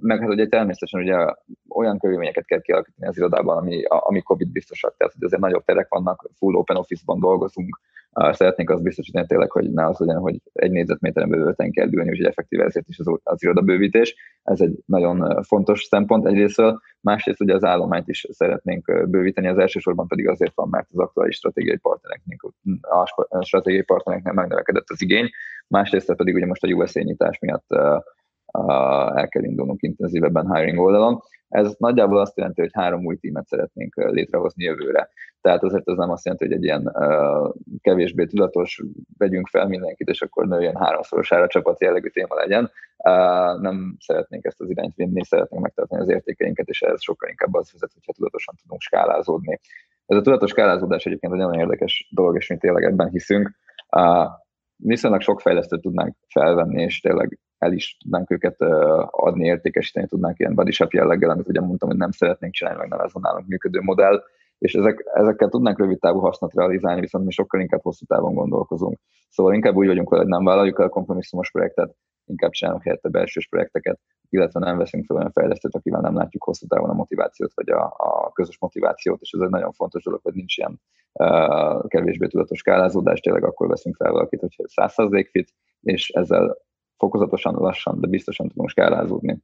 meg 0.01 0.21
hát 0.21 0.29
ugye 0.29 0.47
természetesen 0.47 1.01
ugye 1.01 1.35
olyan 1.69 1.99
körülményeket 1.99 2.45
kell 2.45 2.61
kialakítani 2.61 3.09
az 3.09 3.17
irodában, 3.17 3.57
ami, 3.57 3.83
ami 3.85 4.23
COVID 4.23 4.49
biztosak, 4.49 4.97
tehát 4.97 5.13
hogy 5.13 5.25
azért 5.25 5.43
nagyobb 5.43 5.65
terek 5.65 5.87
vannak, 5.89 6.29
full 6.39 6.55
open 6.55 6.77
office-ban 6.77 7.21
dolgozunk, 7.21 7.81
szeretnénk 8.13 8.71
azt 8.71 8.83
biztosítani 8.83 9.27
tényleg, 9.27 9.51
hogy 9.51 9.71
ne 9.71 9.87
az 9.87 9.99
legyen, 9.99 10.19
hogy 10.19 10.41
egy 10.53 10.71
négyzetméteren 10.71 11.29
belül 11.29 11.47
öten 11.47 11.71
kell 11.71 11.93
ülni, 11.93 12.11
úgyhogy 12.11 12.27
effektíve 12.27 12.65
ezért 12.65 12.89
is 12.89 12.99
az, 12.99 13.19
az 13.23 13.43
irodabővítés. 13.43 14.17
Ez 14.43 14.61
egy 14.61 14.79
nagyon 14.87 15.43
fontos 15.43 15.83
szempont 15.85 16.27
egyrészt, 16.27 16.63
másrészt 17.01 17.41
ugye 17.41 17.55
az 17.55 17.65
állományt 17.65 18.09
is 18.09 18.27
szeretnénk 18.31 19.09
bővíteni, 19.09 19.49
az 19.49 19.59
elsősorban 19.59 20.07
pedig 20.07 20.29
azért 20.29 20.55
van, 20.55 20.69
mert 20.69 20.89
az 20.93 20.99
aktuális 20.99 21.37
stratégiai 21.37 21.77
partnereknek, 21.77 22.41
a 22.81 23.43
stratégiai 23.43 23.83
partnereknek 23.83 24.33
megnövekedett 24.33 24.91
az 24.91 25.03
igény, 25.03 25.31
másrészt 25.67 26.15
pedig 26.15 26.35
ugye 26.35 26.47
most 26.47 26.65
a 26.65 26.69
USA 26.69 27.01
nyitás 27.01 27.39
miatt 27.39 27.67
el 29.15 29.29
kell 29.29 29.43
indulnunk 29.43 29.83
intenzívebben 29.83 30.55
hiring 30.55 30.79
oldalon. 30.79 31.21
Ez 31.49 31.75
nagyjából 31.79 32.21
azt 32.21 32.37
jelenti, 32.37 32.61
hogy 32.61 32.71
három 32.73 33.05
új 33.05 33.17
tímet 33.17 33.47
szeretnénk 33.47 33.95
létrehozni 33.97 34.65
jövőre. 34.65 35.09
Tehát 35.41 35.63
azért 35.63 35.89
ez 35.89 35.97
nem 35.97 36.11
azt 36.11 36.25
jelenti, 36.25 36.47
hogy 36.47 36.55
egy 36.57 36.65
ilyen 36.65 36.93
kevésbé 37.81 38.25
tudatos, 38.25 38.83
vegyünk 39.19 39.49
fel 39.49 39.67
mindenkit, 39.67 40.09
és 40.09 40.23
akkor 40.23 40.47
nőjön 40.47 40.77
háromszorosára 40.77 41.47
csapat 41.47 41.81
jellegű 41.81 42.09
téma 42.09 42.35
legyen. 42.35 42.71
Nem 43.61 43.97
szeretnénk 43.99 44.45
ezt 44.45 44.61
az 44.61 44.71
irányt 44.71 44.95
vinni, 44.95 45.25
szeretnénk 45.25 45.63
megtartani 45.63 46.01
az 46.01 46.09
értékeinket, 46.09 46.69
és 46.69 46.83
ez 46.83 47.03
sokkal 47.03 47.29
inkább 47.29 47.55
az 47.55 47.73
vezet, 47.73 47.93
hogyha 47.93 48.13
tudatosan 48.13 48.55
tudunk 48.63 48.81
skálázódni. 48.81 49.61
Ez 50.07 50.17
a 50.17 50.21
tudatos 50.21 50.51
skálázódás 50.51 51.07
egyébként 51.07 51.33
egy 51.33 51.39
nagyon 51.39 51.59
érdekes 51.59 52.11
dolog, 52.15 52.37
és 52.37 52.49
mi 52.49 52.57
tényleg 52.57 52.85
ebben 52.85 53.09
hiszünk. 53.09 53.51
Viszonylag 54.77 55.21
sok 55.21 55.41
fejlesztőt 55.41 55.81
tudnánk 55.81 56.17
felvenni, 56.29 56.83
és 56.83 57.01
tényleg 57.01 57.39
el 57.59 57.73
is 57.73 57.97
tudnánk 58.03 58.31
őket 58.31 58.61
adni, 59.11 59.45
értékesíteni 59.45 60.07
tudnánk 60.07 60.39
ilyen 60.39 60.55
body 60.55 60.71
shop 60.71 60.93
jelleggel, 60.93 61.31
amit 61.31 61.49
ugye 61.49 61.61
mondtam, 61.61 61.89
hogy 61.89 61.99
nem 61.99 62.11
szeretnénk 62.11 62.55
csinálni, 62.55 62.79
meg 62.79 62.89
nem 62.89 63.01
ez 63.01 63.11
a 63.15 63.21
nálunk 63.21 63.47
működő 63.47 63.81
modell, 63.81 64.23
és 64.59 64.75
ezek, 64.75 65.05
ezekkel 65.15 65.49
tudnánk 65.49 65.79
rövid 65.79 65.99
távú 65.99 66.19
hasznot 66.19 66.55
realizálni, 66.55 67.01
viszont 67.01 67.25
mi 67.25 67.31
sokkal 67.31 67.61
inkább 67.61 67.83
hosszú 67.83 68.05
távon 68.07 68.35
gondolkozunk. 68.35 68.99
Szóval 69.29 69.55
inkább 69.55 69.77
úgy 69.77 69.87
vagyunk 69.87 70.11
vele, 70.11 70.23
hogy 70.23 70.33
nem 70.33 70.45
vállaljuk 70.45 70.79
el 70.79 70.87
a 70.87 70.89
kompromisszumos 70.89 71.51
projektet, 71.51 71.95
inkább 72.25 72.51
csinálunk 72.51 72.83
helyette 72.83 73.09
belsős 73.09 73.49
projekteket, 73.49 74.01
illetve 74.29 74.61
nem 74.61 74.79
veszünk 74.79 75.05
fel 75.05 75.17
olyan 75.17 75.33
fejlesztőt, 75.33 75.75
akivel 75.75 76.01
nem 76.01 76.15
látjuk 76.15 76.45
hosszú 76.45 76.67
távon 76.67 76.91
a 76.91 76.95
motivációt, 76.95 77.53
vagy 77.55 77.69
a, 77.69 77.95
a 77.97 78.33
közös 78.33 78.59
motivációt, 78.59 79.21
és 79.21 79.33
ez 79.33 79.41
egy 79.41 79.51
nagyon 79.51 79.73
fontos 79.73 80.03
dolog, 80.03 80.21
hogy 80.23 80.35
nincs 80.35 80.57
ilyen 80.57 80.81
uh, 81.13 81.89
kevésbé 81.89 82.27
tudatos 82.27 82.59
skálázódás, 82.59 83.21
tényleg 83.21 83.45
akkor 83.45 83.69
veszünk 83.69 83.97
fel 83.97 84.13
valakit, 84.13 84.41
hogyha 84.41 84.65
100% 84.67 85.29
fit, 85.31 85.55
és 85.81 86.09
ezzel 86.09 86.57
fokozatosan, 86.99 87.55
lassan, 87.55 88.01
de 88.01 88.07
biztosan 88.07 88.49
tudunk 88.49 88.69
skálázódni. 88.69 89.39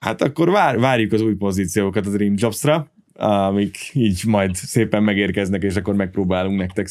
Hát 0.00 0.22
akkor 0.22 0.50
vár, 0.50 0.78
várjuk 0.78 1.12
az 1.12 1.20
új 1.20 1.34
pozíciókat 1.34 2.06
a 2.06 2.10
Dream 2.10 2.34
Jobs-ra, 2.36 2.86
amik 3.14 3.76
így 3.92 4.22
majd 4.26 4.54
szépen 4.54 5.02
megérkeznek, 5.02 5.62
és 5.62 5.76
akkor 5.76 5.94
megpróbálunk 5.94 6.58
nektek 6.58 6.86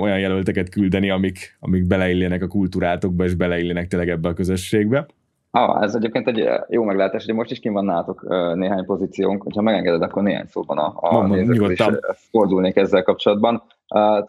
olyan 0.00 0.18
jelölteket 0.18 0.68
küldeni, 0.68 1.10
amik, 1.10 1.56
amik 1.60 1.86
beleillenek 1.86 2.42
a 2.42 2.46
kultúrátokba, 2.46 3.24
és 3.24 3.34
beleillenek 3.34 3.88
tényleg 3.88 4.08
ebbe 4.08 4.28
a 4.28 4.32
közösségbe. 4.32 5.06
Ah, 5.50 5.82
ez 5.82 5.94
egyébként 5.94 6.28
egy 6.28 6.48
jó 6.68 6.84
meglátás, 6.84 7.24
hogy 7.24 7.34
most 7.34 7.50
is 7.50 7.58
kim 7.58 7.72
van 7.72 7.84
nálatok 7.84 8.26
néhány 8.54 8.84
pozíciónk, 8.84 9.42
hogyha 9.42 9.62
megengeded, 9.62 10.02
akkor 10.02 10.22
néhány 10.22 10.46
szóban 10.46 10.78
a, 10.78 10.94
a 11.00 11.26
nézőkről 11.26 11.70
is 11.70 11.84
fordulnék 12.30 12.76
ezzel 12.76 13.02
kapcsolatban. 13.02 13.62
Tehát 13.88 14.26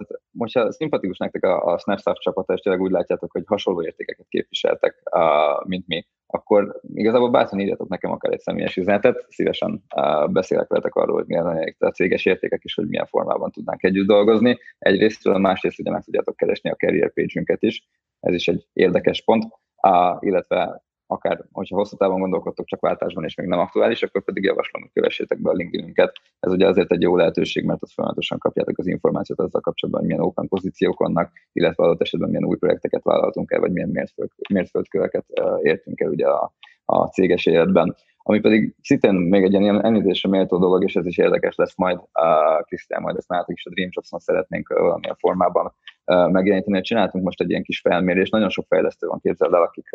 ha 0.53 0.71
szimpatikus 0.71 1.17
nektek 1.17 1.43
a, 1.43 1.73
a 1.73 1.77
Snapchat 1.77 2.17
csapata, 2.17 2.53
és 2.53 2.61
tényleg 2.61 2.81
úgy 2.81 2.91
látjátok, 2.91 3.31
hogy 3.31 3.43
hasonló 3.45 3.83
értékeket 3.83 4.25
képviseltek, 4.29 5.01
uh, 5.11 5.67
mint 5.67 5.87
mi, 5.87 6.07
akkor 6.27 6.79
igazából 6.93 7.29
bátran 7.29 7.59
írjatok 7.59 7.87
nekem 7.89 8.11
akár 8.11 8.33
egy 8.33 8.39
személyes 8.39 8.77
üzenetet, 8.77 9.25
szívesen 9.29 9.83
uh, 9.95 10.31
beszélek 10.31 10.67
veletek 10.67 10.95
arról, 10.95 11.15
hogy 11.15 11.27
milyen 11.27 11.75
a 11.79 11.89
céges 11.89 12.25
értékek, 12.25 12.63
és 12.63 12.73
hogy 12.73 12.87
milyen 12.87 13.05
formában 13.05 13.51
tudnánk 13.51 13.83
együtt 13.83 14.07
dolgozni. 14.07 14.57
Egyrészt, 14.77 15.23
másrészt 15.37 15.79
ugye 15.79 15.91
meg 15.91 16.03
tudjátok 16.03 16.35
keresni 16.35 16.69
a 16.69 16.75
career 16.75 17.13
page 17.13 17.57
is, 17.59 17.87
ez 18.19 18.33
is 18.33 18.47
egy 18.47 18.67
érdekes 18.73 19.23
pont, 19.23 19.43
uh, 19.81 20.17
illetve 20.19 20.83
akár, 21.11 21.45
hogyha 21.51 21.75
hosszú 21.75 21.97
távon 21.97 22.19
gondolkodtok 22.19 22.65
csak 22.65 22.79
váltásban 22.79 23.23
és 23.23 23.35
még 23.35 23.47
nem 23.47 23.59
aktuális, 23.59 24.03
akkor 24.03 24.23
pedig 24.23 24.43
javaslom, 24.43 24.81
hogy 24.81 24.91
kövessétek 24.93 25.41
be 25.41 25.49
a 25.49 25.53
LinkedInünket. 25.53 26.11
Ez 26.39 26.51
ugye 26.51 26.67
azért 26.67 26.91
egy 26.91 27.01
jó 27.01 27.15
lehetőség, 27.15 27.65
mert 27.65 27.83
ott 27.83 27.91
folyamatosan 27.91 28.37
kapjátok 28.37 28.77
az 28.77 28.87
információt 28.87 29.39
azzal 29.39 29.61
kapcsolatban, 29.61 30.03
hogy 30.03 30.11
milyen 30.11 30.25
open 30.27 30.47
pozíciók 30.47 30.99
vannak, 30.99 31.31
illetve 31.51 31.83
adott 31.83 32.01
esetben 32.01 32.29
milyen 32.29 32.45
új 32.45 32.57
projekteket 32.57 33.03
vállaltunk 33.03 33.51
el, 33.51 33.59
vagy 33.59 33.71
milyen 33.71 33.89
mérföld, 33.89 34.29
mérföldköveket 34.49 35.25
értünk 35.61 35.99
el 35.99 36.09
ugye 36.09 36.27
a, 36.27 36.53
a 36.85 37.07
céges 37.07 37.45
életben. 37.45 37.95
Ami 38.17 38.39
pedig 38.39 38.75
szintén 38.81 39.13
még 39.13 39.43
egy 39.43 39.53
ilyen 39.53 39.85
említésre 39.85 40.29
méltó 40.29 40.57
dolog, 40.57 40.83
és 40.83 40.95
ez 40.95 41.05
is 41.05 41.17
érdekes 41.17 41.55
lesz 41.55 41.77
majd, 41.77 41.97
uh, 41.97 42.65
Krisztián, 42.65 43.01
majd 43.01 43.15
ezt 43.17 43.29
nálatok 43.29 43.55
is 43.55 43.65
a 43.65 43.69
Dream 43.69 43.89
Jobs-on 43.91 44.19
szeretnénk 44.19 44.67
valamilyen 44.67 45.15
formában 45.15 45.73
uh, 46.05 46.31
megjeleníteni. 46.31 46.81
Csináltunk 46.81 47.23
most 47.23 47.41
egy 47.41 47.49
ilyen 47.49 47.63
kis 47.63 47.79
felmérést, 47.79 48.31
nagyon 48.31 48.49
sok 48.49 48.65
fejlesztő 48.67 49.07
van, 49.07 49.19
képzeld 49.19 49.53
el, 49.53 49.61
akik 49.61 49.89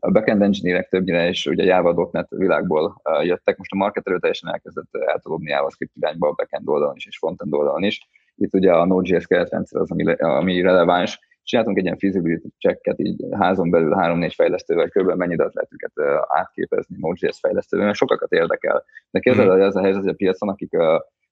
a 0.00 0.10
backend 0.10 0.42
engineerek 0.42 0.88
többnyire 0.88 1.28
is 1.28 1.46
ugye 1.46 1.64
Java.NET 1.64 2.26
világból 2.30 3.02
jöttek, 3.22 3.56
most 3.56 3.72
a 3.72 3.76
marketerő 3.76 4.18
teljesen 4.18 4.52
elkezdett 4.52 4.94
eltolódni 5.06 5.50
JavaScript 5.50 5.96
irányba 5.96 6.28
a 6.28 6.32
backend 6.32 6.68
oldalon 6.68 6.96
is 6.96 7.06
és 7.06 7.18
frontend 7.18 7.54
oldalon 7.54 7.82
is. 7.82 8.08
Itt 8.34 8.54
ugye 8.54 8.72
a 8.72 8.84
Node.js 8.84 9.26
keretrendszer 9.26 9.80
az, 9.80 9.90
ami, 9.90 10.14
ami 10.14 10.60
releváns. 10.60 11.26
Csináltunk 11.42 11.78
egy 11.78 11.84
ilyen 11.84 11.98
feasibility 11.98 12.46
checket 12.58 12.98
így 12.98 13.24
házon 13.30 13.70
belül 13.70 13.94
három-négy 13.94 14.34
fejlesztővel, 14.34 14.88
kb. 14.88 15.16
mennyi 15.16 15.32
időt 15.32 15.54
lehet 15.54 15.72
őket 15.72 16.22
átképezni 16.28 16.96
Node.js 17.00 17.38
fejlesztővel, 17.38 17.86
mert 17.86 17.98
sokakat 17.98 18.32
érdekel. 18.32 18.84
De 19.10 19.20
képzeld, 19.20 19.50
hogy 19.50 19.60
ez 19.60 19.76
a 19.76 19.82
helyzet, 19.82 20.02
hogy 20.02 20.10
a 20.10 20.16
piacon, 20.16 20.48
akik 20.48 20.76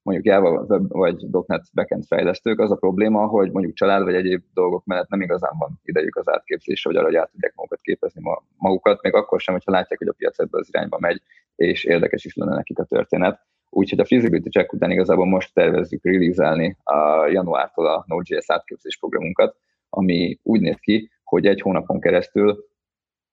mondjuk 0.07 0.27
Java 0.27 0.65
web 0.69 0.93
vagy 0.93 1.27
.NET 1.47 1.63
backend 1.75 2.05
fejlesztők, 2.05 2.61
az 2.61 2.71
a 2.71 2.75
probléma, 2.77 3.27
hogy 3.27 3.51
mondjuk 3.51 3.75
család 3.75 4.03
vagy 4.03 4.15
egyéb 4.15 4.43
dolgok 4.55 4.85
mellett 4.85 5.09
nem 5.09 5.21
igazán 5.21 5.53
van 5.59 5.81
idejük 5.85 6.17
az 6.17 6.31
átképzésre, 6.31 6.91
hogy 6.91 6.99
arra, 6.99 7.07
hogy 7.07 7.17
át 7.17 7.31
tudják 7.31 7.55
magukat 7.55 7.81
képezni 7.81 8.23
magukat, 8.57 9.03
még 9.03 9.15
akkor 9.15 9.41
sem, 9.41 9.55
hogyha 9.55 9.71
látják, 9.71 9.99
hogy 9.99 10.09
a 10.09 10.15
piac 10.17 10.39
ebből 10.39 10.61
az 10.61 10.69
irányba 10.69 10.99
megy, 11.01 11.23
és 11.57 11.85
érdekes 11.85 12.25
is 12.25 12.35
lenne 12.35 12.55
nekik 12.55 12.79
a 12.79 12.85
történet. 12.85 13.41
Úgyhogy 13.71 14.01
a 14.01 14.05
feasibility 14.05 14.49
check 14.49 14.73
után 14.73 14.91
igazából 14.91 15.27
most 15.27 15.55
tervezzük 15.55 16.05
release 16.05 16.77
a 16.83 17.27
januártól 17.27 17.87
a 17.87 18.05
Node.js 18.07 18.51
átképzés 18.51 18.99
programunkat, 18.99 19.57
ami 19.89 20.39
úgy 20.43 20.61
néz 20.61 20.79
ki, 20.79 21.11
hogy 21.25 21.47
egy 21.47 21.61
hónapon 21.61 22.01
keresztül 22.01 22.65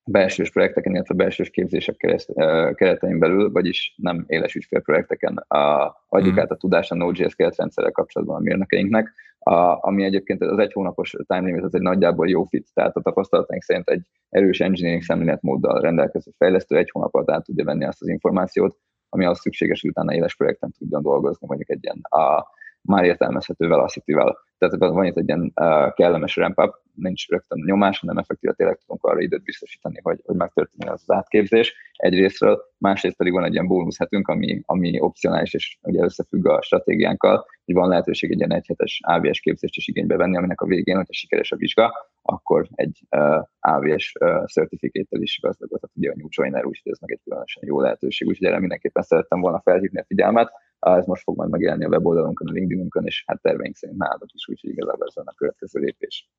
belsős 0.05 0.51
projekteken, 0.51 0.93
illetve 0.93 1.15
belsős 1.15 1.49
képzések 1.49 1.97
kereszt, 1.97 2.33
keretein 2.75 3.19
belül, 3.19 3.51
vagyis 3.51 3.93
nem 3.97 4.23
éles 4.27 4.55
ügyfélprojekteken. 4.55 5.37
A, 5.37 5.95
adjuk 6.09 6.35
mm. 6.35 6.39
át 6.39 6.51
a 6.51 6.55
tudást 6.55 6.91
a 6.91 6.95
Node.js 6.95 7.35
keretrendszerrel 7.35 7.91
kapcsolatban 7.91 8.35
a 8.35 8.39
mérnökeinknek, 8.39 9.13
a, 9.39 9.87
ami 9.87 10.03
egyébként 10.03 10.41
az 10.41 10.57
egy 10.57 10.73
hónapos 10.73 11.15
time 11.27 11.45
limit 11.45 11.63
az 11.63 11.75
egy 11.75 11.81
nagyjából 11.81 12.29
jó 12.29 12.43
fit, 12.43 12.67
tehát 12.73 12.95
a 12.95 13.01
tapasztalataink 13.01 13.63
szerint 13.63 13.89
egy 13.89 14.07
erős 14.29 14.59
engineering 14.59 15.03
szemléletmóddal 15.03 15.81
rendelkező 15.81 16.31
fejlesztő 16.37 16.77
egy 16.77 16.89
hónap 16.91 17.13
alatt 17.13 17.31
át 17.31 17.43
tudja 17.43 17.65
venni 17.65 17.85
azt 17.85 18.01
az 18.01 18.07
információt, 18.07 18.77
ami 19.09 19.25
az 19.25 19.39
szükséges, 19.39 19.81
hogy 19.81 19.89
utána 19.89 20.13
éles 20.13 20.35
projekten 20.35 20.71
tudjon 20.77 21.01
dolgozni, 21.01 21.47
mondjuk 21.47 21.69
egy 21.69 21.83
ilyen 21.83 21.99
a, 22.01 22.47
már 22.83 23.03
értelmezhető 23.03 23.67
velocity-vel. 23.67 24.37
Tehát 24.57 24.75
van 24.93 25.05
itt 25.05 25.17
egy 25.17 25.27
ilyen 25.27 25.51
uh, 25.55 25.93
kellemes 25.93 26.35
ramp 26.35 26.59
up, 26.59 26.81
nincs 26.93 27.27
rögtön 27.27 27.63
nyomás, 27.65 27.99
hanem 27.99 28.17
effektíve 28.17 28.53
tényleg 28.53 28.77
tudunk 28.77 29.03
arra 29.03 29.21
időt 29.21 29.43
biztosítani, 29.43 29.99
hogy, 30.03 30.21
hogy 30.25 30.35
megtörténjen 30.35 30.93
az, 30.93 31.03
az 31.05 31.15
átképzés 31.15 31.75
egyrésztről, 31.91 32.61
másrészt 32.77 33.17
pedig 33.17 33.33
van 33.33 33.43
egy 33.43 33.53
ilyen 33.53 33.67
bónuszhetünk, 33.67 34.27
ami, 34.27 34.61
ami 34.65 34.99
opcionális, 34.99 35.53
és 35.53 35.77
ugye 35.81 36.03
összefügg 36.03 36.47
a 36.47 36.61
stratégiánkkal, 36.61 37.45
hogy 37.65 37.73
van 37.73 37.89
lehetőség 37.89 38.31
egy 38.31 38.37
ilyen 38.37 38.53
egyhetes 38.53 38.99
AVS 39.03 39.39
képzést 39.39 39.75
is 39.75 39.87
igénybe 39.87 40.15
venni, 40.15 40.37
aminek 40.37 40.61
a 40.61 40.65
végén, 40.65 40.95
hogyha 40.95 41.13
sikeres 41.13 41.51
a 41.51 41.55
vizsga, 41.55 41.93
akkor 42.21 42.67
egy 42.75 43.01
uh, 43.09 43.43
AVS 43.59 44.13
uh, 44.19 44.45
certificate 44.45 45.17
is 45.19 45.39
gazdagodhat 45.41 45.91
ugye 45.95 46.11
a 46.11 46.13
New 46.15 46.27
Joiner, 46.29 46.65
úgyhogy 46.65 46.91
ez 46.91 46.99
meg 46.99 47.11
egy 47.11 47.21
különösen 47.23 47.63
jó 47.65 47.81
lehetőség, 47.81 48.27
úgyhogy 48.27 48.47
erre 48.47 48.59
mindenképpen 48.59 49.03
szerettem 49.03 49.39
volna 49.41 49.61
felhívni 49.61 49.99
a 49.99 50.05
figyelmet, 50.07 50.51
ez 50.83 51.05
most 51.05 51.23
fog 51.23 51.37
majd 51.37 51.49
megjelenni 51.49 51.85
a 51.85 51.87
weboldalunkon, 51.87 52.47
a 52.47 52.51
LinkedInunkon, 52.51 53.05
és 53.05 53.23
hát 53.25 53.41
terveink 53.41 53.75
szerint 53.75 53.99
nálatok 53.99 54.33
is, 54.33 54.47
úgyhogy 54.49 54.69
igazából 54.69 55.07
ez 55.07 55.23
a 55.25 55.33
következő 55.35 55.79
lépés. 55.79 56.29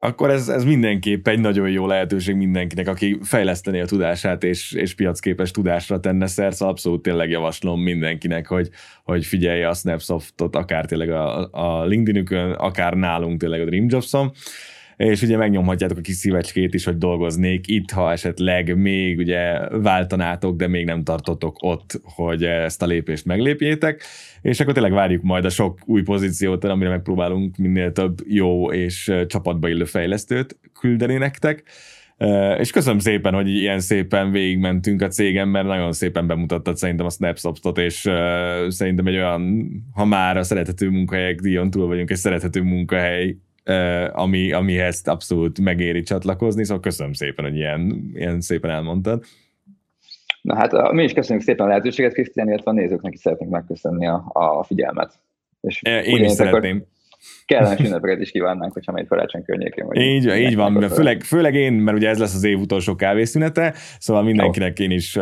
Akkor 0.00 0.30
ez, 0.30 0.48
ez 0.48 0.64
mindenképp 0.64 1.28
egy 1.28 1.40
nagyon 1.40 1.70
jó 1.70 1.86
lehetőség 1.86 2.34
mindenkinek, 2.34 2.88
aki 2.88 3.18
fejleszteni 3.22 3.80
a 3.80 3.86
tudását 3.86 4.44
és, 4.44 4.72
és 4.72 4.94
piacképes 4.94 5.50
tudásra 5.50 6.00
tenne 6.00 6.26
szert, 6.26 6.54
szóval 6.54 6.74
abszolút 6.74 7.02
tényleg 7.02 7.30
javaslom 7.30 7.82
mindenkinek, 7.82 8.46
hogy, 8.46 8.70
hogy 9.04 9.24
figyelje 9.24 9.68
a 9.68 9.74
Snapsoftot, 9.74 10.56
akár 10.56 10.86
tényleg 10.86 11.10
a, 11.10 11.48
a 11.50 11.84
LinkedInükön, 11.84 12.50
akár 12.50 12.94
nálunk 12.94 13.40
tényleg 13.40 13.60
a 13.60 13.64
Dreamjobson 13.64 14.32
és 14.98 15.22
ugye 15.22 15.36
megnyomhatjátok 15.36 15.98
a 15.98 16.00
kis 16.00 16.14
szívecskét 16.14 16.74
is, 16.74 16.84
hogy 16.84 16.98
dolgoznék 16.98 17.68
itt, 17.68 17.90
ha 17.90 18.12
esetleg 18.12 18.76
még 18.76 19.18
ugye 19.18 19.68
váltanátok, 19.68 20.56
de 20.56 20.68
még 20.68 20.84
nem 20.84 21.04
tartotok 21.04 21.56
ott, 21.60 22.00
hogy 22.02 22.44
ezt 22.44 22.82
a 22.82 22.86
lépést 22.86 23.24
meglépjétek, 23.24 24.02
és 24.42 24.60
akkor 24.60 24.72
tényleg 24.72 24.92
várjuk 24.92 25.22
majd 25.22 25.44
a 25.44 25.48
sok 25.50 25.78
új 25.84 26.02
pozíciót, 26.02 26.64
amire 26.64 26.90
megpróbálunk 26.90 27.56
minél 27.56 27.92
több 27.92 28.18
jó 28.26 28.72
és 28.72 29.12
csapatba 29.26 29.68
illő 29.68 29.84
fejlesztőt 29.84 30.58
küldeni 30.80 31.16
nektek. 31.16 31.62
És 32.58 32.70
köszönöm 32.70 32.98
szépen, 32.98 33.34
hogy 33.34 33.48
ilyen 33.48 33.80
szépen 33.80 34.30
végigmentünk 34.30 35.02
a 35.02 35.08
cégem, 35.08 35.48
mert 35.48 35.66
nagyon 35.66 35.92
szépen 35.92 36.26
bemutattad 36.26 36.76
szerintem 36.76 37.06
a 37.06 37.10
Snapsoftot, 37.10 37.78
és 37.78 38.10
szerintem 38.68 39.06
egy 39.06 39.14
olyan, 39.14 39.70
ha 39.92 40.04
már 40.04 40.36
a 40.36 40.42
szerethető 40.42 40.88
munkahelyek 40.88 41.40
díjon 41.40 41.70
túl 41.70 41.86
vagyunk, 41.86 42.10
egy 42.10 42.16
szerethető 42.16 42.62
munkahely 42.62 43.36
ami, 44.12 44.52
amihez 44.52 45.02
abszolút 45.04 45.60
megéri 45.60 46.02
csatlakozni, 46.02 46.64
szóval 46.64 46.82
köszönöm 46.82 47.12
szépen, 47.12 47.44
hogy 47.44 47.56
ilyen, 47.56 48.10
ilyen 48.14 48.40
szépen 48.40 48.70
elmondtad. 48.70 49.24
Na 50.42 50.54
hát 50.54 50.92
mi 50.92 51.02
is 51.02 51.12
köszönjük 51.12 51.44
szépen 51.44 51.66
a 51.66 51.68
lehetőséget, 51.68 52.12
Krisztián, 52.12 52.48
illetve 52.48 52.70
a 52.70 52.74
nézőknek 52.74 53.12
is 53.12 53.20
szeretnénk 53.20 53.50
megköszönni 53.52 54.06
a, 54.06 54.30
a 54.32 54.62
figyelmet. 54.62 55.14
És 55.60 55.82
Én 55.82 56.24
is 56.24 56.32
szeretném. 56.32 56.76
Akkor 56.76 56.86
kellemes 57.44 57.80
ünnepeket 57.80 58.20
is 58.20 58.30
kívánnánk, 58.30 58.72
hogyha 58.72 58.92
majd 58.92 59.06
karácsony 59.06 59.44
környékén 59.44 59.86
vagy. 59.86 59.96
Így, 59.96 60.26
így 60.36 60.56
van, 60.56 60.88
főleg, 60.88 61.22
főleg 61.22 61.54
én, 61.54 61.72
mert 61.72 61.96
ugye 61.96 62.08
ez 62.08 62.18
lesz 62.18 62.34
az 62.34 62.44
év 62.44 62.58
utolsó 62.58 62.94
kávészünete, 62.94 63.74
szóval 63.98 64.22
mindenkinek 64.22 64.78
én 64.78 64.90
is 64.90 65.18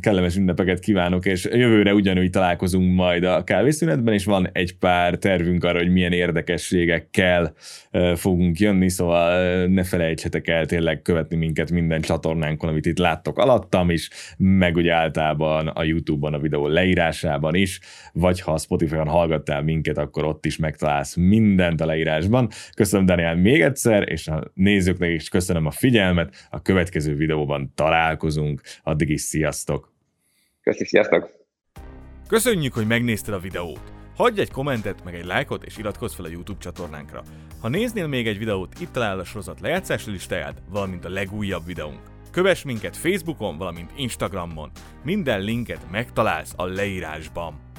kellemes 0.00 0.36
ünnepeket 0.36 0.78
kívánok, 0.78 1.26
és 1.26 1.44
jövőre 1.44 1.94
ugyanúgy 1.94 2.30
találkozunk 2.30 2.94
majd 2.94 3.24
a 3.24 3.44
kávészünetben, 3.44 4.14
és 4.14 4.24
van 4.24 4.48
egy 4.52 4.78
pár 4.78 5.14
tervünk 5.14 5.64
arra, 5.64 5.78
hogy 5.78 5.92
milyen 5.92 6.12
érdekességekkel 6.12 7.52
fogunk 8.14 8.58
jönni, 8.58 8.88
szóval 8.88 9.66
ne 9.66 9.84
felejtsetek 9.84 10.48
el 10.48 10.66
tényleg 10.66 11.02
követni 11.02 11.36
minket 11.36 11.70
minden 11.70 12.00
csatornánkon, 12.00 12.68
amit 12.68 12.86
itt 12.86 12.98
láttok 12.98 13.38
alattam 13.38 13.90
is, 13.90 14.10
meg 14.36 14.76
ugye 14.76 14.92
általában 14.92 15.66
a 15.66 15.82
YouTube-on 15.82 16.34
a 16.34 16.38
videó 16.38 16.66
leírásában 16.66 17.54
is, 17.54 17.80
vagy 18.12 18.40
ha 18.40 18.52
a 18.52 18.58
Spotify-on 18.58 19.08
hallgattál 19.08 19.62
minket, 19.62 19.98
akkor 19.98 20.24
ott 20.24 20.46
is 20.46 20.56
megtalálsz 20.56 21.16
mindent 21.28 21.80
a 21.80 21.86
leírásban. 21.86 22.48
Köszönöm 22.74 23.06
Daniel 23.06 23.36
még 23.36 23.60
egyszer, 23.60 24.08
és 24.08 24.28
a 24.28 24.50
nézőknek 24.54 25.10
is 25.10 25.28
köszönöm 25.28 25.66
a 25.66 25.70
figyelmet. 25.70 26.46
A 26.50 26.62
következő 26.62 27.14
videóban 27.14 27.72
találkozunk. 27.74 28.60
Addig 28.82 29.08
is 29.08 29.20
sziasztok! 29.20 29.92
Köszönjük, 30.62 30.88
sziasztok! 30.88 31.30
Köszönjük, 32.28 32.72
hogy 32.72 32.86
megnézted 32.86 33.34
a 33.34 33.38
videót! 33.38 33.92
Hagyj 34.16 34.40
egy 34.40 34.50
kommentet, 34.50 35.04
meg 35.04 35.14
egy 35.14 35.24
lájkot, 35.24 35.64
és 35.64 35.78
iratkozz 35.78 36.14
fel 36.14 36.24
a 36.24 36.28
YouTube 36.28 36.58
csatornánkra. 36.60 37.22
Ha 37.60 37.68
néznél 37.68 38.06
még 38.06 38.26
egy 38.26 38.38
videót, 38.38 38.80
itt 38.80 38.92
találod 38.92 39.20
a 39.20 39.24
sorozat 39.24 39.60
lejátszási 39.60 40.10
listáját, 40.10 40.62
valamint 40.70 41.04
a 41.04 41.08
legújabb 41.08 41.66
videónk. 41.66 42.00
Kövess 42.30 42.62
minket 42.62 42.96
Facebookon, 42.96 43.58
valamint 43.58 43.90
Instagramon. 43.96 44.70
Minden 45.04 45.40
linket 45.40 45.90
megtalálsz 45.90 46.52
a 46.56 46.64
leírásban. 46.64 47.69